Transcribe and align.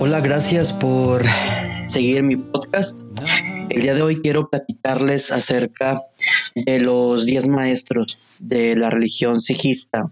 Hola, 0.00 0.20
gracias 0.22 0.72
por 0.72 1.22
seguir 1.88 2.22
mi 2.22 2.36
podcast. 2.36 3.02
El 3.68 3.82
día 3.82 3.92
de 3.92 4.00
hoy 4.00 4.22
quiero 4.22 4.48
platicarles 4.48 5.30
acerca 5.30 6.00
de 6.54 6.80
los 6.80 7.26
diez 7.26 7.48
maestros 7.48 8.18
de 8.38 8.74
la 8.76 8.88
religión 8.88 9.38
sijista. 9.38 10.10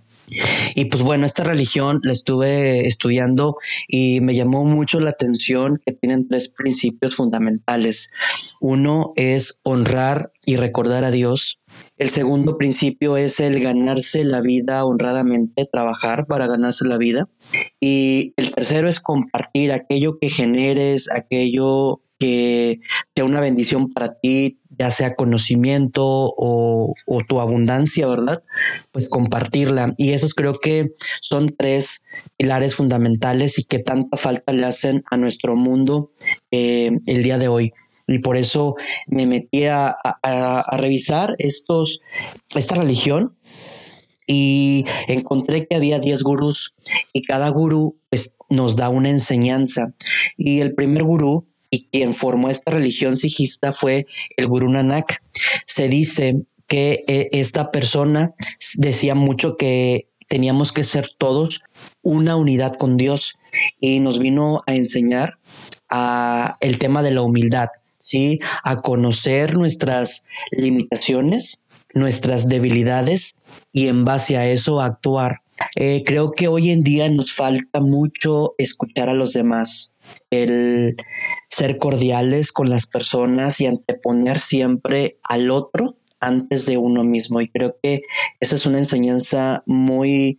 Y 0.74 0.86
pues 0.86 1.02
bueno, 1.02 1.26
esta 1.26 1.44
religión 1.44 2.00
la 2.02 2.12
estuve 2.12 2.86
estudiando 2.86 3.56
y 3.88 4.20
me 4.20 4.34
llamó 4.34 4.64
mucho 4.64 5.00
la 5.00 5.10
atención 5.10 5.78
que 5.84 5.92
tienen 5.92 6.28
tres 6.28 6.48
principios 6.48 7.16
fundamentales. 7.16 8.10
Uno 8.60 9.12
es 9.16 9.60
honrar 9.64 10.32
y 10.44 10.56
recordar 10.56 11.04
a 11.04 11.10
Dios. 11.10 11.60
El 11.96 12.10
segundo 12.10 12.58
principio 12.58 13.16
es 13.16 13.40
el 13.40 13.60
ganarse 13.60 14.24
la 14.24 14.40
vida 14.40 14.84
honradamente, 14.84 15.66
trabajar 15.70 16.26
para 16.26 16.46
ganarse 16.46 16.86
la 16.86 16.96
vida. 16.96 17.28
Y 17.80 18.34
el 18.36 18.50
tercero 18.54 18.88
es 18.88 19.00
compartir 19.00 19.72
aquello 19.72 20.18
que 20.18 20.30
generes, 20.30 21.10
aquello 21.10 22.02
que 22.18 22.80
sea 23.14 23.24
una 23.24 23.40
bendición 23.40 23.92
para 23.92 24.18
ti, 24.18 24.58
ya 24.78 24.90
sea 24.90 25.14
conocimiento 25.14 26.04
o, 26.04 26.94
tu 27.28 27.40
abundancia, 27.40 28.06
¿verdad? 28.06 28.42
Pues 28.92 29.08
compartirla. 29.08 29.94
Y 29.96 30.12
esos 30.12 30.34
creo 30.34 30.54
que 30.54 30.92
son 31.20 31.48
tres 31.56 32.04
pilares 32.36 32.74
fundamentales 32.74 33.58
y 33.58 33.64
que 33.64 33.78
tanta 33.80 34.16
falta 34.16 34.52
le 34.52 34.64
hacen 34.64 35.02
a 35.10 35.16
nuestro 35.16 35.56
mundo 35.56 36.12
eh, 36.50 36.90
el 37.06 37.22
día 37.22 37.38
de 37.38 37.48
hoy. 37.48 37.72
Y 38.06 38.20
por 38.20 38.38
eso 38.38 38.74
me 39.06 39.26
metí 39.26 39.64
a, 39.66 39.96
revisar 40.72 41.34
estos, 41.38 42.00
esta 42.54 42.74
religión 42.74 43.36
y 44.26 44.84
encontré 45.08 45.66
que 45.66 45.76
había 45.76 45.98
10 45.98 46.22
gurús 46.22 46.74
y 47.12 47.22
cada 47.22 47.48
gurú 47.50 47.98
pues, 48.08 48.38
nos 48.48 48.76
da 48.76 48.88
una 48.88 49.10
enseñanza. 49.10 49.94
Y 50.38 50.60
el 50.60 50.74
primer 50.74 51.02
gurú 51.02 51.46
y 51.70 51.88
quien 51.90 52.14
formó 52.14 52.50
esta 52.50 52.72
religión 52.72 53.16
sijista 53.16 53.72
fue 53.72 54.06
el 54.36 54.46
Guru 54.46 54.70
Nanak. 54.70 55.22
Se 55.66 55.88
dice 55.88 56.42
que 56.66 57.04
eh, 57.08 57.28
esta 57.32 57.70
persona 57.70 58.34
decía 58.76 59.14
mucho 59.14 59.56
que 59.56 60.08
teníamos 60.28 60.72
que 60.72 60.84
ser 60.84 61.08
todos 61.18 61.62
una 62.02 62.36
unidad 62.36 62.74
con 62.74 62.96
Dios 62.96 63.38
y 63.80 64.00
nos 64.00 64.18
vino 64.18 64.62
a 64.66 64.74
enseñar 64.74 65.38
a 65.88 66.56
el 66.60 66.78
tema 66.78 67.02
de 67.02 67.10
la 67.10 67.22
humildad, 67.22 67.68
¿sí? 67.98 68.38
A 68.62 68.76
conocer 68.76 69.56
nuestras 69.56 70.24
limitaciones, 70.50 71.62
nuestras 71.94 72.48
debilidades 72.48 73.36
y 73.72 73.88
en 73.88 74.04
base 74.04 74.36
a 74.36 74.46
eso 74.46 74.80
actuar. 74.80 75.40
Eh, 75.76 76.04
creo 76.04 76.30
que 76.30 76.46
hoy 76.46 76.70
en 76.70 76.82
día 76.82 77.08
nos 77.08 77.32
falta 77.32 77.80
mucho 77.80 78.54
escuchar 78.58 79.08
a 79.08 79.14
los 79.14 79.32
demás, 79.32 79.96
el 80.30 80.96
ser 81.48 81.78
cordiales 81.78 82.52
con 82.52 82.66
las 82.66 82.86
personas 82.86 83.60
y 83.60 83.66
anteponer 83.66 84.38
siempre 84.38 85.18
al 85.22 85.50
otro 85.50 85.96
antes 86.20 86.66
de 86.66 86.76
uno 86.76 87.04
mismo. 87.04 87.40
Y 87.40 87.48
creo 87.48 87.76
que 87.82 88.02
esa 88.40 88.56
es 88.56 88.66
una 88.66 88.78
enseñanza 88.78 89.62
muy 89.66 90.38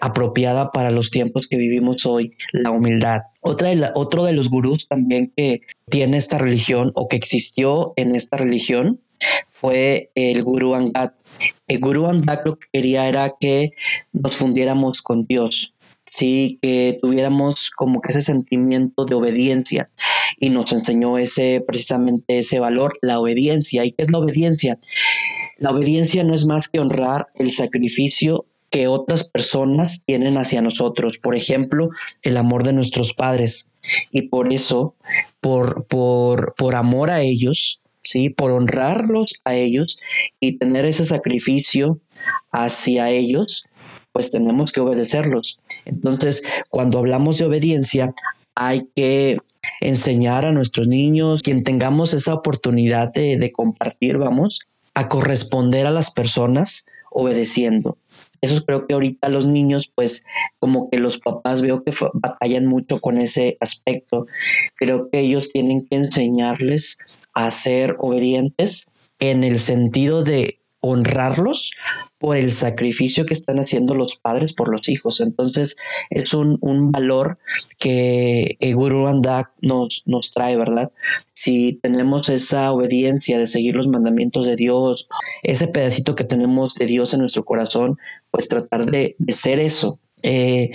apropiada 0.00 0.70
para 0.70 0.90
los 0.90 1.10
tiempos 1.10 1.46
que 1.46 1.56
vivimos 1.56 2.06
hoy, 2.06 2.34
la 2.52 2.70
humildad. 2.70 3.22
Otra 3.40 3.68
de 3.68 3.90
otro 3.94 4.24
de 4.24 4.32
los 4.32 4.48
gurús 4.48 4.88
también 4.88 5.32
que 5.36 5.60
tiene 5.90 6.16
esta 6.16 6.38
religión 6.38 6.92
o 6.94 7.08
que 7.08 7.16
existió 7.16 7.92
en 7.96 8.14
esta 8.14 8.36
religión 8.36 9.00
fue 9.48 10.10
el 10.14 10.42
gurú 10.42 10.74
Angad. 10.74 11.10
El 11.66 11.80
gurú 11.80 12.06
Angad 12.06 12.40
lo 12.44 12.54
que 12.54 12.66
quería 12.72 13.08
era 13.08 13.34
que 13.38 13.70
nos 14.12 14.36
fundiéramos 14.36 15.02
con 15.02 15.22
Dios, 15.22 15.74
sí, 16.10 16.58
que 16.62 16.98
tuviéramos 17.00 17.70
como 17.70 18.00
que 18.00 18.08
ese 18.10 18.22
sentimiento 18.22 19.04
de 19.04 19.14
obediencia 19.14 19.86
y 20.38 20.50
nos 20.50 20.72
enseñó 20.72 21.18
ese 21.18 21.62
precisamente 21.66 22.38
ese 22.38 22.60
valor, 22.60 22.98
la 23.02 23.18
obediencia. 23.18 23.84
¿Y 23.84 23.92
qué 23.92 24.04
es 24.04 24.10
la 24.10 24.18
obediencia? 24.18 24.78
La 25.58 25.70
obediencia 25.70 26.24
no 26.24 26.34
es 26.34 26.44
más 26.44 26.68
que 26.68 26.80
honrar 26.80 27.28
el 27.34 27.52
sacrificio 27.52 28.46
que 28.70 28.86
otras 28.86 29.24
personas 29.24 30.04
tienen 30.04 30.36
hacia 30.36 30.60
nosotros, 30.60 31.18
por 31.18 31.34
ejemplo, 31.34 31.88
el 32.22 32.36
amor 32.36 32.64
de 32.64 32.72
nuestros 32.72 33.14
padres. 33.14 33.70
Y 34.10 34.28
por 34.28 34.52
eso, 34.52 34.94
por, 35.40 35.86
por, 35.86 36.54
por 36.54 36.74
amor 36.74 37.10
a 37.10 37.22
ellos, 37.22 37.80
¿sí? 38.02 38.30
por 38.30 38.52
honrarlos 38.52 39.34
a 39.44 39.54
ellos 39.54 39.98
y 40.40 40.58
tener 40.58 40.84
ese 40.84 41.04
sacrificio 41.04 42.00
hacia 42.52 43.10
ellos, 43.10 43.64
pues 44.12 44.30
tenemos 44.30 44.72
que 44.72 44.80
obedecerlos. 44.80 45.58
Entonces, 45.84 46.42
cuando 46.70 46.98
hablamos 46.98 47.38
de 47.38 47.44
obediencia, 47.44 48.14
hay 48.54 48.88
que 48.96 49.36
enseñar 49.80 50.44
a 50.44 50.52
nuestros 50.52 50.88
niños, 50.88 51.42
quien 51.42 51.62
tengamos 51.62 52.12
esa 52.12 52.34
oportunidad 52.34 53.12
de, 53.12 53.52
compartir, 53.52 54.18
vamos, 54.18 54.62
a 54.94 55.08
corresponder 55.08 55.86
a 55.86 55.92
las 55.92 56.10
personas 56.10 56.86
obedeciendo. 57.10 57.98
Eso 58.40 58.64
creo 58.64 58.86
que 58.86 58.94
ahorita 58.94 59.28
los 59.28 59.46
niños, 59.46 59.90
pues 59.94 60.24
como 60.58 60.90
que 60.90 60.98
los 60.98 61.18
papás 61.18 61.62
veo 61.62 61.82
que 61.82 61.92
batallan 62.14 62.66
mucho 62.66 63.00
con 63.00 63.18
ese 63.18 63.56
aspecto. 63.60 64.26
Creo 64.74 65.08
que 65.10 65.20
ellos 65.20 65.50
tienen 65.50 65.82
que 65.88 65.96
enseñarles 65.96 66.98
a 67.34 67.50
ser 67.50 67.96
obedientes 67.98 68.90
en 69.20 69.44
el 69.44 69.58
sentido 69.58 70.22
de 70.22 70.57
honrarlos 70.80 71.72
por 72.18 72.36
el 72.36 72.52
sacrificio 72.52 73.26
que 73.26 73.34
están 73.34 73.58
haciendo 73.58 73.94
los 73.94 74.16
padres 74.16 74.52
por 74.52 74.70
los 74.70 74.88
hijos. 74.88 75.20
Entonces 75.20 75.76
es 76.10 76.34
un, 76.34 76.58
valor 76.92 77.38
que 77.78 78.56
Guru 78.74 79.06
Andak 79.06 79.50
nos, 79.62 80.02
nos 80.06 80.30
trae, 80.30 80.56
¿verdad? 80.56 80.90
Si 81.32 81.74
tenemos 81.82 82.28
esa 82.28 82.72
obediencia 82.72 83.38
de 83.38 83.46
seguir 83.46 83.76
los 83.76 83.88
mandamientos 83.88 84.46
de 84.46 84.56
Dios, 84.56 85.08
ese 85.42 85.68
pedacito 85.68 86.14
que 86.14 86.24
tenemos 86.24 86.74
de 86.74 86.86
Dios 86.86 87.14
en 87.14 87.20
nuestro 87.20 87.44
corazón, 87.44 87.98
pues 88.30 88.48
tratar 88.48 88.86
de, 88.86 89.16
de 89.18 89.32
ser 89.32 89.60
eso 89.60 89.98
eh, 90.22 90.70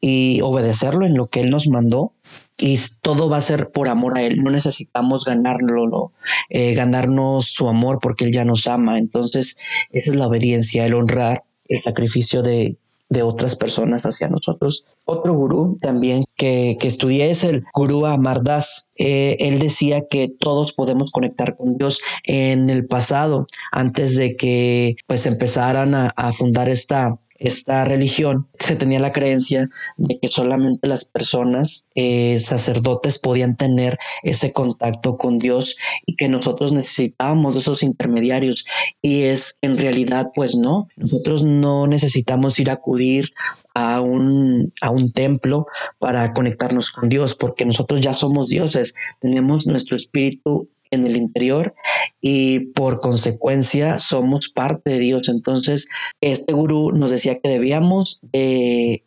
y 0.00 0.40
obedecerlo 0.40 1.06
en 1.06 1.16
lo 1.16 1.28
que 1.28 1.40
Él 1.40 1.50
nos 1.50 1.68
mandó 1.68 2.12
y 2.58 2.78
todo 3.00 3.28
va 3.28 3.38
a 3.38 3.42
ser 3.42 3.70
por 3.70 3.88
amor 3.88 4.18
a 4.18 4.22
Él. 4.22 4.42
No 4.42 4.50
necesitamos 4.50 5.24
ganarlo, 5.24 6.12
eh, 6.50 6.74
ganarnos 6.74 7.46
su 7.46 7.68
amor 7.68 7.98
porque 8.00 8.24
Él 8.24 8.32
ya 8.32 8.44
nos 8.44 8.66
ama. 8.66 8.98
Entonces, 8.98 9.56
esa 9.90 10.10
es 10.10 10.16
la 10.16 10.26
obediencia, 10.26 10.84
el 10.84 10.94
honrar 10.94 11.44
el 11.68 11.78
sacrificio 11.78 12.42
de, 12.42 12.76
otras 13.22 13.56
personas 13.56 14.04
hacia 14.04 14.28
nosotros. 14.28 14.84
Otro 15.06 15.32
gurú 15.32 15.78
también 15.80 16.24
que, 16.36 16.76
que 16.78 16.88
estudié 16.88 17.30
es 17.30 17.42
el 17.42 17.64
gurú 17.72 18.04
Amardas. 18.04 18.90
Eh, 18.96 19.36
él 19.40 19.58
decía 19.58 20.06
que 20.10 20.28
todos 20.28 20.72
podemos 20.72 21.10
conectar 21.10 21.56
con 21.56 21.78
Dios 21.78 22.00
en 22.24 22.68
el 22.68 22.86
pasado, 22.86 23.46
antes 23.72 24.14
de 24.16 24.36
que 24.36 24.96
pues 25.06 25.24
empezaran 25.24 25.94
a, 25.94 26.08
a 26.16 26.34
fundar 26.34 26.68
esta 26.68 27.14
esta 27.38 27.84
religión 27.84 28.48
se 28.58 28.76
tenía 28.76 28.98
la 28.98 29.12
creencia 29.12 29.70
de 29.96 30.18
que 30.18 30.28
solamente 30.28 30.88
las 30.88 31.04
personas 31.04 31.88
eh, 31.94 32.38
sacerdotes 32.40 33.18
podían 33.18 33.56
tener 33.56 33.98
ese 34.24 34.52
contacto 34.52 35.16
con 35.16 35.38
Dios 35.38 35.76
y 36.04 36.16
que 36.16 36.28
nosotros 36.28 36.72
necesitábamos 36.72 37.54
esos 37.56 37.82
intermediarios. 37.82 38.64
Y 39.00 39.22
es 39.22 39.58
en 39.62 39.78
realidad 39.78 40.30
pues 40.34 40.56
no, 40.56 40.88
nosotros 40.96 41.44
no 41.44 41.86
necesitamos 41.86 42.58
ir 42.58 42.70
a 42.70 42.74
acudir 42.74 43.30
a 43.74 44.00
un, 44.00 44.72
a 44.80 44.90
un 44.90 45.12
templo 45.12 45.66
para 45.98 46.32
conectarnos 46.32 46.90
con 46.90 47.08
Dios 47.08 47.36
porque 47.36 47.64
nosotros 47.64 48.00
ya 48.00 48.12
somos 48.12 48.48
dioses, 48.48 48.94
tenemos 49.20 49.66
nuestro 49.68 49.96
espíritu 49.96 50.68
en 50.90 51.06
el 51.06 51.16
interior 51.16 51.74
y 52.20 52.60
por 52.72 53.00
consecuencia 53.00 53.98
somos 53.98 54.48
parte 54.48 54.90
de 54.90 54.98
Dios. 54.98 55.28
Entonces, 55.28 55.88
este 56.20 56.52
gurú 56.52 56.92
nos 56.92 57.10
decía 57.10 57.38
que 57.38 57.48
debíamos 57.48 58.20
de, 58.32 59.02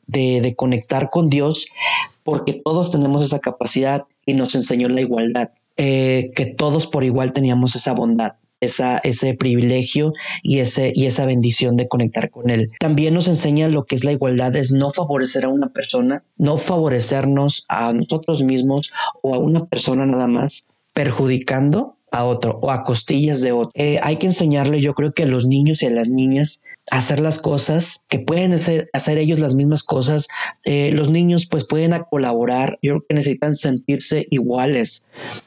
conectar 0.55 1.09
con 1.09 1.29
Dios 1.29 1.67
porque 2.23 2.53
todos 2.63 2.91
tenemos 2.91 3.23
esa 3.23 3.39
capacidad 3.39 4.05
y 4.25 4.33
nos 4.33 4.53
enseñó 4.55 4.89
la 4.89 5.01
igualdad, 5.01 5.51
eh, 5.77 6.31
que 6.35 6.45
todos 6.45 6.87
por 6.87 7.03
igual 7.03 7.33
teníamos 7.33 7.75
esa 7.75 7.93
bondad. 7.93 8.33
Esa, 8.63 8.99
ese 8.99 9.33
privilegio 9.33 10.13
y, 10.43 10.59
ese, 10.59 10.91
y 10.93 11.07
esa 11.07 11.25
bendición 11.25 11.77
de 11.77 11.87
conectar 11.87 12.29
con 12.29 12.51
Él. 12.51 12.69
También 12.79 13.15
nos 13.15 13.27
enseña 13.27 13.67
lo 13.67 13.85
que 13.85 13.95
es 13.95 14.03
la 14.03 14.11
igualdad, 14.11 14.55
es 14.55 14.71
no 14.71 14.91
favorecer 14.91 15.45
a 15.45 15.49
una 15.49 15.69
persona, 15.69 16.23
no 16.37 16.57
favorecernos 16.57 17.65
a 17.69 17.91
nosotros 17.91 18.43
mismos 18.43 18.91
o 19.23 19.33
a 19.33 19.39
una 19.39 19.65
persona 19.65 20.05
nada 20.05 20.27
más, 20.27 20.67
perjudicando 20.93 21.97
a 22.11 22.25
otro 22.25 22.59
o 22.61 22.71
a 22.71 22.83
costillas 22.83 23.41
de 23.41 23.53
otro. 23.53 23.71
Eh, 23.73 23.99
hay 24.03 24.17
que 24.17 24.27
enseñarle, 24.27 24.81
yo 24.81 24.93
creo 24.93 25.13
que 25.13 25.23
a 25.23 25.27
los 25.27 25.45
niños 25.45 25.81
y 25.81 25.85
a 25.85 25.91
las 25.91 26.09
niñas 26.09 26.61
hacer 26.89 27.19
las 27.19 27.39
cosas 27.39 28.03
que 28.09 28.19
pueden 28.19 28.53
hacer, 28.53 28.89
hacer 28.93 29.17
ellos 29.17 29.39
las 29.39 29.53
mismas 29.53 29.83
cosas. 29.83 30.27
Eh, 30.63 30.91
los 30.93 31.09
niños 31.09 31.47
pues 31.49 31.65
pueden 31.65 31.93
colaborar, 32.09 32.79
yo 32.81 32.93
creo 32.93 33.05
que 33.07 33.15
necesitan 33.15 33.55
sentirse 33.55 34.25
iguales, 34.29 35.05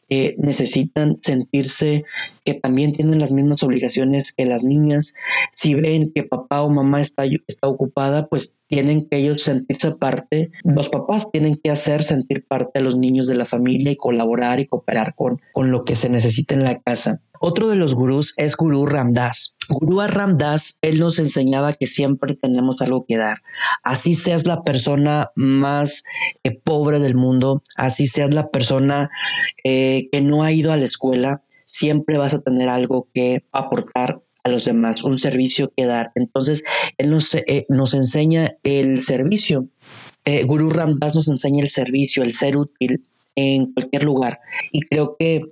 eh, 0.09 0.37
necesitan 0.39 1.17
sentirse 1.17 2.05
que 2.45 2.55
también 2.55 2.93
tienen 2.93 3.19
las 3.19 3.33
mismas 3.33 3.63
obligaciones 3.63 4.33
que 4.33 4.47
las 4.47 4.65
niñas. 4.65 5.15
Si 5.51 5.75
ven 5.75 6.13
que 6.15 6.23
papá 6.23 6.63
o 6.63 6.71
mamá 6.71 7.01
está, 7.01 7.25
está 7.25 7.69
ocupada, 7.69 8.29
pues 8.29 8.57
tienen 8.67 9.07
que 9.09 9.19
ellos 9.19 9.43
sentirse 9.43 9.93
parte. 9.93 10.51
Los 10.63 10.89
papás 10.89 11.31
tienen 11.31 11.57
que 11.63 11.71
hacer 11.71 12.03
sentir 12.03 12.47
parte 12.47 12.79
a 12.79 12.83
los 12.83 12.97
niños 12.97 13.27
de 13.27 13.37
la 13.37 13.45
familia 13.45 13.93
y 13.93 13.97
colaborar 13.97 14.61
y 14.61 14.67
cooperar 14.67 15.15
con, 15.15 15.41
con 15.53 15.71
lo 15.71 15.85
que 15.85 15.97
se 15.97 16.09
necesita 16.09 16.55
en 16.55 16.65
la 16.65 16.81
casa. 16.81 17.23
Otro 17.41 17.69
de 17.69 17.77
los 17.77 17.95
gurús 17.95 18.35
es 18.37 18.57
Gurú 18.57 18.87
Ramdas. 18.87 19.55
Gurú 19.69 20.01
Ramdas, 20.07 20.79
él 20.83 21.01
nos 21.01 21.19
enseñaba 21.19 21.73
que 21.73 21.87
siempre 21.87 22.35
tenemos 22.35 22.81
algo 22.81 23.07
que 23.07 23.17
dar. 23.17 23.43
Así 23.83 24.15
seas 24.15 24.47
la 24.47 24.63
persona 24.63 25.31
más 25.35 26.05
eh, 26.45 26.53
pobre 26.53 27.01
del 27.01 27.15
mundo, 27.15 27.63
así 27.77 28.07
seas 28.07 28.31
la 28.31 28.51
persona 28.51 29.11
eh, 29.65 30.09
que 30.13 30.21
no 30.21 30.43
ha 30.43 30.53
ido 30.53 30.73
a 30.73 30.77
la 30.77 30.85
escuela, 30.85 31.43
siempre 31.65 32.19
vas 32.19 32.35
a 32.35 32.41
tener 32.41 32.69
algo 32.69 33.09
que 33.13 33.45
aportar 33.53 34.23
a 34.45 34.51
los 34.51 34.67
demás, 34.67 35.03
un 35.03 35.19
servicio 35.19 35.73
que 35.77 35.87
dar. 35.87 36.13
Entonces, 36.15 36.65
él 36.99 37.11
nos, 37.11 37.35
eh, 37.35 37.67
nos 37.69 37.95
enseña 37.95 38.57
el 38.63 39.03
servicio. 39.03 39.69
Gurú 40.47 40.71
Ramdas 40.71 41.15
nos 41.15 41.29
enseña 41.29 41.63
el 41.63 41.69
servicio, 41.69 42.23
el 42.23 42.35
ser 42.35 42.57
útil 42.57 43.03
en 43.37 43.73
cualquier 43.73 44.05
lugar. 44.05 44.41
Y 44.73 44.81
creo 44.83 45.17
que 45.19 45.43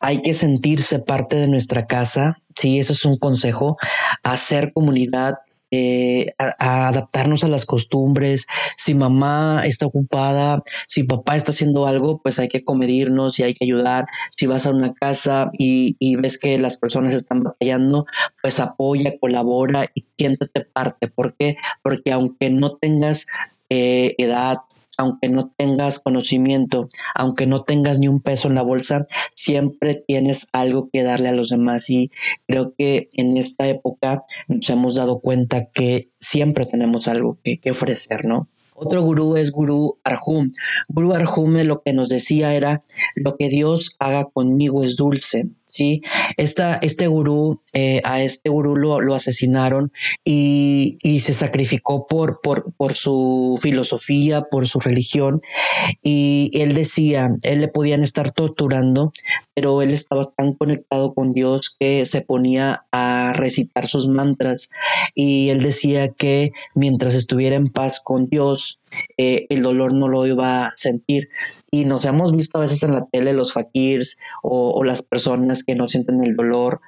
hay 0.00 0.22
que 0.22 0.34
sentirse 0.34 0.98
parte 0.98 1.36
de 1.36 1.48
nuestra 1.48 1.86
casa, 1.86 2.42
sí, 2.56 2.78
eso 2.78 2.92
es 2.92 3.04
un 3.04 3.16
consejo, 3.16 3.76
hacer 4.22 4.72
comunidad, 4.72 5.34
eh, 5.72 6.26
a, 6.38 6.88
adaptarnos 6.88 7.44
a 7.44 7.48
las 7.48 7.64
costumbres. 7.64 8.46
Si 8.76 8.94
mamá 8.94 9.62
está 9.64 9.86
ocupada, 9.86 10.64
si 10.88 11.04
papá 11.04 11.36
está 11.36 11.52
haciendo 11.52 11.86
algo, 11.86 12.20
pues 12.20 12.40
hay 12.40 12.48
que 12.48 12.64
comedirnos 12.64 13.38
y 13.38 13.44
hay 13.44 13.54
que 13.54 13.64
ayudar. 13.64 14.06
Si 14.36 14.46
vas 14.46 14.66
a 14.66 14.70
una 14.70 14.92
casa 14.94 15.50
y, 15.56 15.96
ves 16.16 16.38
que 16.38 16.58
las 16.58 16.76
personas 16.76 17.14
están 17.14 17.44
batallando, 17.44 18.06
pues 18.42 18.58
apoya, 18.58 19.16
colabora 19.20 19.86
y 19.94 20.06
siéntate 20.18 20.62
parte. 20.62 21.06
¿Por 21.08 21.36
qué? 21.36 21.56
Porque 21.82 22.10
aunque 22.10 22.50
no 22.50 22.76
tengas 22.76 23.26
eh, 23.68 24.14
edad, 24.18 24.56
aunque 25.00 25.30
no 25.30 25.48
tengas 25.48 25.98
conocimiento, 25.98 26.88
aunque 27.14 27.46
no 27.46 27.64
tengas 27.64 27.98
ni 27.98 28.06
un 28.06 28.20
peso 28.20 28.48
en 28.48 28.54
la 28.54 28.62
bolsa, 28.62 29.06
siempre 29.34 29.94
tienes 29.94 30.48
algo 30.52 30.90
que 30.92 31.02
darle 31.02 31.28
a 31.28 31.32
los 31.32 31.48
demás. 31.48 31.88
Y 31.88 32.10
creo 32.46 32.74
que 32.76 33.08
en 33.14 33.38
esta 33.38 33.66
época 33.66 34.22
nos 34.48 34.68
hemos 34.68 34.96
dado 34.96 35.20
cuenta 35.20 35.70
que 35.72 36.10
siempre 36.18 36.66
tenemos 36.66 37.08
algo 37.08 37.38
que, 37.42 37.58
ofrecer, 37.70 38.24
¿no? 38.24 38.48
Otro 38.74 39.02
gurú 39.02 39.36
es 39.36 39.52
Gurú 39.52 39.98
Arjum. 40.04 40.48
Gurú 40.88 41.12
Arjum 41.12 41.56
lo 41.64 41.82
que 41.82 41.92
nos 41.92 42.08
decía 42.08 42.54
era, 42.54 42.82
lo 43.14 43.36
que 43.36 43.48
Dios 43.48 43.96
haga 43.98 44.24
conmigo 44.24 44.84
es 44.84 44.96
dulce. 44.96 45.48
¿Sí? 45.72 46.02
Esta, 46.36 46.78
este 46.82 47.06
gurú, 47.06 47.62
eh, 47.72 48.00
a 48.04 48.22
este 48.22 48.50
gurú 48.50 48.76
lo, 48.76 49.14
asesinaron 49.14 49.92
y, 50.24 50.98
se 51.20 51.32
sacrificó 51.32 52.06
por, 52.06 52.40
por, 52.40 52.72
por 52.74 52.94
su 52.94 53.58
filosofía, 53.60 54.42
por 54.42 54.66
su 54.66 54.80
religión. 54.80 55.42
Y 56.02 56.50
él 56.54 56.74
decía, 56.74 57.30
él 57.42 57.60
le 57.60 57.68
podían 57.68 58.02
estar 58.02 58.32
torturando, 58.32 59.12
pero 59.54 59.82
él 59.82 59.90
estaba 59.90 60.24
tan 60.36 60.54
conectado 60.54 61.14
con 61.14 61.32
Dios 61.32 61.76
que 61.78 62.06
se 62.06 62.22
ponía 62.22 62.86
a 62.92 63.32
recitar 63.36 63.86
sus 63.88 64.08
mantras. 64.08 64.70
Y 65.14 65.50
él 65.50 65.62
decía 65.62 66.08
que 66.08 66.52
mientras 66.74 67.14
estuviera 67.14 67.56
en 67.56 67.68
paz 67.68 68.00
con 68.02 68.28
Dios, 68.28 68.80
eh, 69.16 69.44
el 69.48 69.62
dolor 69.62 69.92
no 69.94 70.08
lo 70.08 70.26
iba 70.26 70.66
a 70.66 70.72
sentir. 70.76 71.28
Y 71.70 71.84
nos 71.84 72.04
hemos 72.04 72.32
visto 72.32 72.58
a 72.58 72.62
veces 72.62 72.82
en 72.82 72.92
la 72.92 73.06
tele 73.06 73.32
los 73.32 73.52
fakirs 73.52 74.18
o, 74.42 74.82
las 74.84 75.02
personas 75.02 75.64
que 75.64 75.74
no 75.74 75.88
sienten 75.88 76.24
el 76.24 76.36
dolor. 76.36 76.80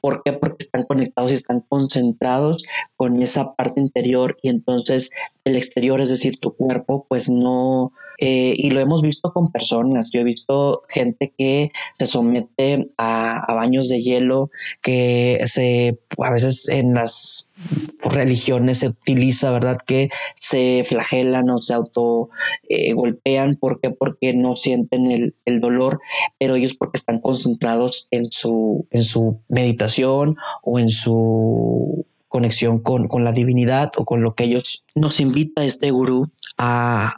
¿Por 0.00 0.22
qué? 0.22 0.32
Porque 0.32 0.64
están 0.64 0.84
conectados 0.84 1.30
y 1.32 1.34
están 1.34 1.60
concentrados 1.60 2.64
con 2.96 3.22
esa 3.22 3.54
parte 3.54 3.80
interior 3.80 4.36
y 4.42 4.48
entonces 4.48 5.10
el 5.44 5.56
exterior, 5.56 6.00
es 6.00 6.10
decir, 6.10 6.38
tu 6.38 6.54
cuerpo, 6.54 7.06
pues 7.08 7.28
no, 7.28 7.92
eh, 8.18 8.54
y 8.56 8.70
lo 8.70 8.80
hemos 8.80 9.02
visto 9.02 9.32
con 9.32 9.50
personas. 9.50 10.10
Yo 10.12 10.20
he 10.20 10.24
visto 10.24 10.82
gente 10.88 11.32
que 11.36 11.70
se 11.92 12.06
somete 12.06 12.86
a, 12.98 13.38
a, 13.38 13.54
baños 13.54 13.88
de 13.88 14.02
hielo, 14.02 14.50
que 14.82 15.40
se 15.46 15.98
a 16.18 16.30
veces 16.30 16.68
en 16.68 16.94
las 16.94 17.50
religiones 18.00 18.78
se 18.78 18.88
utiliza, 18.88 19.50
¿verdad? 19.50 19.78
Que 19.84 20.10
se 20.34 20.84
flagelan 20.86 21.50
o 21.50 21.58
se 21.58 21.74
auto 21.74 22.30
eh, 22.68 22.92
golpean. 22.92 23.54
¿Por 23.54 23.80
qué? 23.80 23.90
Porque 23.90 24.34
no 24.34 24.56
sienten 24.56 25.10
el, 25.10 25.34
el, 25.44 25.60
dolor, 25.60 26.00
pero 26.38 26.54
ellos 26.54 26.74
porque 26.74 26.98
están 26.98 27.20
concentrados 27.20 28.08
en 28.10 28.26
su, 28.30 28.86
en 28.90 29.04
su 29.04 29.40
meditación 29.48 30.36
o 30.62 30.78
en 30.78 30.90
su 30.90 32.06
conexión 32.28 32.78
con, 32.78 33.08
con 33.08 33.24
la 33.24 33.32
divinidad 33.32 33.92
o 33.96 34.04
con 34.04 34.22
lo 34.22 34.32
que 34.32 34.44
ellos 34.44 34.84
nos 34.94 35.20
invita 35.20 35.64
este 35.64 35.90
gurú 35.90 36.30
a 36.58 37.14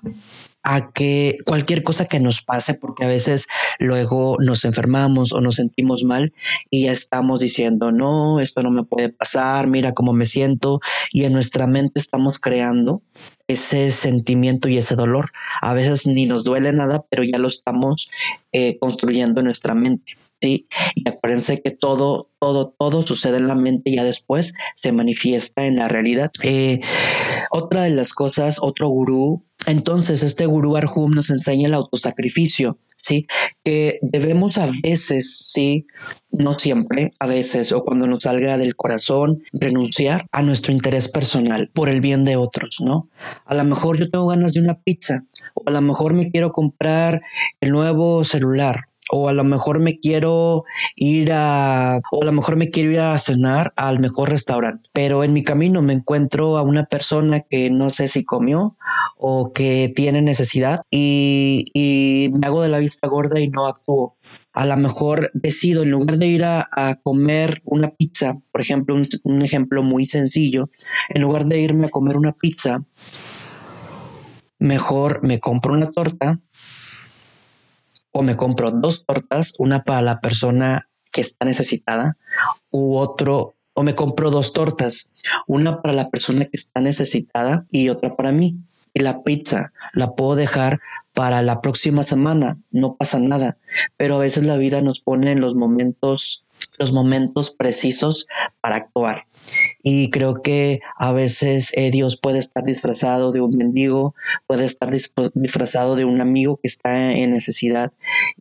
a 0.70 0.93
que 0.93 1.38
cualquier 1.47 1.82
cosa 1.82 2.05
que 2.05 2.20
nos 2.20 2.43
pase, 2.43 2.75
porque 2.75 3.03
a 3.03 3.09
veces 3.09 3.47
luego 3.79 4.37
nos 4.38 4.67
enfermamos 4.67 5.32
o 5.32 5.41
nos 5.41 5.55
sentimos 5.55 6.05
mal 6.05 6.35
y 6.69 6.85
ya 6.85 6.93
estamos 6.93 7.41
diciendo, 7.41 7.91
no, 7.91 8.39
esto 8.39 8.60
no 8.60 8.70
me 8.70 8.84
puede 8.84 9.08
pasar, 9.08 9.67
mira 9.67 9.94
cómo 9.94 10.13
me 10.13 10.27
siento, 10.27 10.81
y 11.10 11.25
en 11.25 11.32
nuestra 11.32 11.67
mente 11.67 11.98
estamos 11.98 12.39
creando 12.39 13.01
ese 13.46 13.91
sentimiento 13.93 14.69
y 14.69 14.77
ese 14.77 14.94
dolor. 14.94 15.32
A 15.63 15.72
veces 15.72 16.06
ni 16.06 16.27
nos 16.27 16.44
duele 16.44 16.70
nada, 16.75 17.03
pero 17.08 17.25
ya 17.25 17.39
lo 17.39 17.48
estamos 17.48 18.10
eh, 18.53 18.79
construyendo 18.79 19.41
en 19.41 19.46
nuestra 19.46 19.72
mente. 19.72 20.19
Sí, 20.40 20.68
y 20.94 21.08
acuérdense 21.08 21.58
que 21.58 21.72
todo, 21.72 22.30
todo, 22.38 22.74
todo 22.78 23.02
sucede 23.02 23.38
en 23.38 23.48
la 23.48 23.56
mente 23.56 23.90
y 23.90 23.96
ya 23.96 24.04
después 24.04 24.54
se 24.74 24.92
manifiesta 24.92 25.66
en 25.66 25.76
la 25.76 25.88
realidad. 25.88 26.30
Eh, 26.42 26.80
otra 27.50 27.82
de 27.82 27.90
las 27.90 28.12
cosas, 28.12 28.58
otro 28.60 28.88
gurú 28.88 29.44
entonces, 29.66 30.22
este 30.22 30.46
gurú 30.46 30.76
Arjum 30.76 31.10
nos 31.10 31.30
enseña 31.30 31.66
el 31.66 31.74
autosacrificio, 31.74 32.78
¿sí? 32.96 33.26
Que 33.64 33.98
debemos 34.02 34.56
a 34.56 34.70
veces, 34.82 35.44
¿sí? 35.46 35.86
No 36.30 36.58
siempre, 36.58 37.10
a 37.18 37.26
veces, 37.26 37.72
o 37.72 37.84
cuando 37.84 38.06
nos 38.06 38.22
salga 38.22 38.56
del 38.56 38.76
corazón, 38.76 39.42
renunciar 39.52 40.26
a 40.30 40.42
nuestro 40.42 40.72
interés 40.72 41.08
personal 41.08 41.70
por 41.74 41.88
el 41.88 42.00
bien 42.00 42.24
de 42.24 42.36
otros, 42.36 42.78
¿no? 42.80 43.10
A 43.44 43.54
lo 43.54 43.64
mejor 43.64 43.98
yo 43.98 44.08
tengo 44.08 44.28
ganas 44.28 44.54
de 44.54 44.60
una 44.60 44.80
pizza, 44.80 45.24
o 45.54 45.64
a 45.66 45.70
lo 45.72 45.80
mejor 45.80 46.14
me 46.14 46.30
quiero 46.30 46.52
comprar 46.52 47.20
el 47.60 47.70
nuevo 47.72 48.24
celular, 48.24 48.87
o 49.10 49.29
a 49.29 49.32
lo 49.32 49.44
mejor 49.44 49.81
me 49.81 49.98
quiero 49.98 50.65
ir 50.96 51.32
a, 51.32 52.00
o 52.10 52.22
a 52.22 52.27
lo 52.27 52.32
mejor 52.32 52.56
me 52.56 52.70
quiero 52.70 52.91
ir 52.93 53.00
a 53.00 53.19
cenar 53.19 53.72
al 53.77 54.00
mejor 54.00 54.31
restaurante, 54.31 54.88
pero 54.93 55.24
en 55.24 55.32
mi 55.32 55.44
camino 55.44 55.82
me 55.82 55.93
encuentro 55.93 56.58
a 56.58 56.62
una 56.62 56.84
persona 56.84 57.41
que 57.41 57.70
no 57.70 57.91
sé 57.91 58.08
si 58.08 58.24
comió 58.24 58.77
o 59.17 59.53
que 59.53 59.93
tiene 59.94 60.22
necesidad 60.22 60.82
y, 60.91 61.65
y 61.74 62.31
me 62.38 62.46
hago 62.46 62.62
de 62.62 62.69
la 62.69 62.79
vista 62.79 63.08
gorda 63.08 63.41
y 63.41 63.48
no 63.48 63.67
actúo. 63.67 64.17
A 64.53 64.67
lo 64.67 64.77
mejor 64.77 65.31
decido, 65.34 65.84
en 65.84 65.91
lugar 65.91 66.19
de 66.19 66.27
ir 66.27 66.44
a, 66.44 66.67
comer 67.03 67.62
una 67.65 67.91
pizza, 67.91 68.38
por 68.50 68.60
ejemplo, 68.60 68.94
un, 68.94 69.06
un 69.22 69.43
ejemplo 69.43 69.82
muy 69.82 70.05
sencillo, 70.06 70.69
en 71.10 71.22
lugar 71.22 71.44
de 71.44 71.60
irme 71.60 71.86
a 71.86 71.91
comer 71.91 72.17
una 72.17 72.32
pizza, 72.32 72.84
mejor 74.58 75.20
me 75.22 75.38
compro 75.38 75.72
una 75.72 75.86
torta 75.86 76.41
o 78.19 78.22
me 78.22 78.37
compro 78.37 78.72
dos 78.72 79.06
tortas, 79.06 79.55
una 79.58 79.84
para 79.84 80.03
la 80.03 80.20
persona 80.20 80.89
que 81.13 81.20
está 81.20 81.46
necesitada 81.46 82.17
u 82.69 82.96
otro, 82.96 83.55
o 83.75 83.84
me 83.84 83.94
compro 83.94 84.32
dos 84.32 84.53
tortas, 84.53 85.13
una 85.46 85.82
para 85.82 85.94
la 85.94 86.10
persona 86.10 86.44
que 86.46 86.56
está 86.56 86.81
necesitada 86.81 87.65
y 87.70 87.91
otra 87.91 88.17
para 88.17 88.32
mí. 88.32 88.56
Y 88.93 89.01
la 89.03 89.22
pizza 89.22 89.72
la 89.93 90.17
puedo 90.17 90.34
dejar 90.34 90.81
para 91.15 91.43
la 91.43 91.60
próxima 91.60 92.03
semana, 92.03 92.58
no 92.72 92.96
pasa 92.96 93.20
nada, 93.20 93.56
pero 93.96 94.17
a 94.17 94.19
veces 94.19 94.44
la 94.44 94.56
vida 94.56 94.81
nos 94.81 94.98
pone 94.98 95.31
en 95.31 95.41
los 95.41 95.55
momentos 95.55 96.44
los 96.77 96.91
momentos 96.91 97.51
precisos 97.51 98.27
para 98.60 98.75
actuar. 98.75 99.27
Y 99.90 100.10
creo 100.10 100.42
que 100.42 100.80
a 100.98 101.12
veces 101.12 101.72
eh, 101.74 101.90
Dios 101.90 102.18
puede 102.20 102.40
estar 102.40 102.62
disfrazado 102.62 103.32
de 103.32 103.40
un 103.40 103.56
mendigo, 103.56 104.14
puede 104.46 104.66
estar 104.66 104.90
disfrazado 104.90 105.96
de 105.96 106.04
un 106.04 106.20
amigo 106.20 106.58
que 106.58 106.68
está 106.68 107.14
en 107.14 107.30
necesidad. 107.30 107.90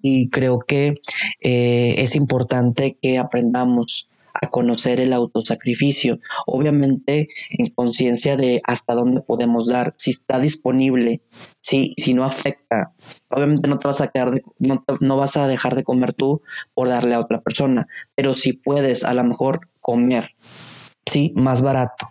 Y 0.01 0.27
creo 0.27 0.59
que 0.59 0.95
eh, 1.39 1.95
es 1.99 2.17
importante 2.17 2.97
que 3.01 3.17
aprendamos 3.17 4.09
a 4.33 4.47
conocer 4.47 4.99
el 4.99 5.13
autosacrificio, 5.13 6.19
obviamente 6.45 7.29
en 7.49 7.67
conciencia 7.67 8.35
de 8.35 8.59
hasta 8.65 8.93
dónde 8.93 9.21
podemos 9.21 9.69
dar, 9.69 9.93
si 9.97 10.11
está 10.11 10.39
disponible, 10.39 11.21
si, 11.61 11.93
si 11.95 12.13
no 12.13 12.25
afecta, 12.25 12.93
obviamente 13.29 13.69
no 13.69 13.79
te 13.79 13.87
vas 13.87 14.01
a 14.01 14.09
quedar 14.09 14.31
de, 14.31 14.43
no, 14.59 14.83
no 14.99 15.15
vas 15.15 15.37
a 15.37 15.47
dejar 15.47 15.75
de 15.75 15.85
comer 15.85 16.11
tú 16.11 16.41
por 16.73 16.89
darle 16.89 17.15
a 17.15 17.21
otra 17.21 17.39
persona, 17.39 17.87
pero 18.15 18.33
si 18.33 18.51
puedes 18.51 19.05
a 19.05 19.13
lo 19.13 19.23
mejor 19.23 19.61
comer, 19.79 20.35
sí, 21.07 21.33
más 21.35 21.61
barato 21.61 22.09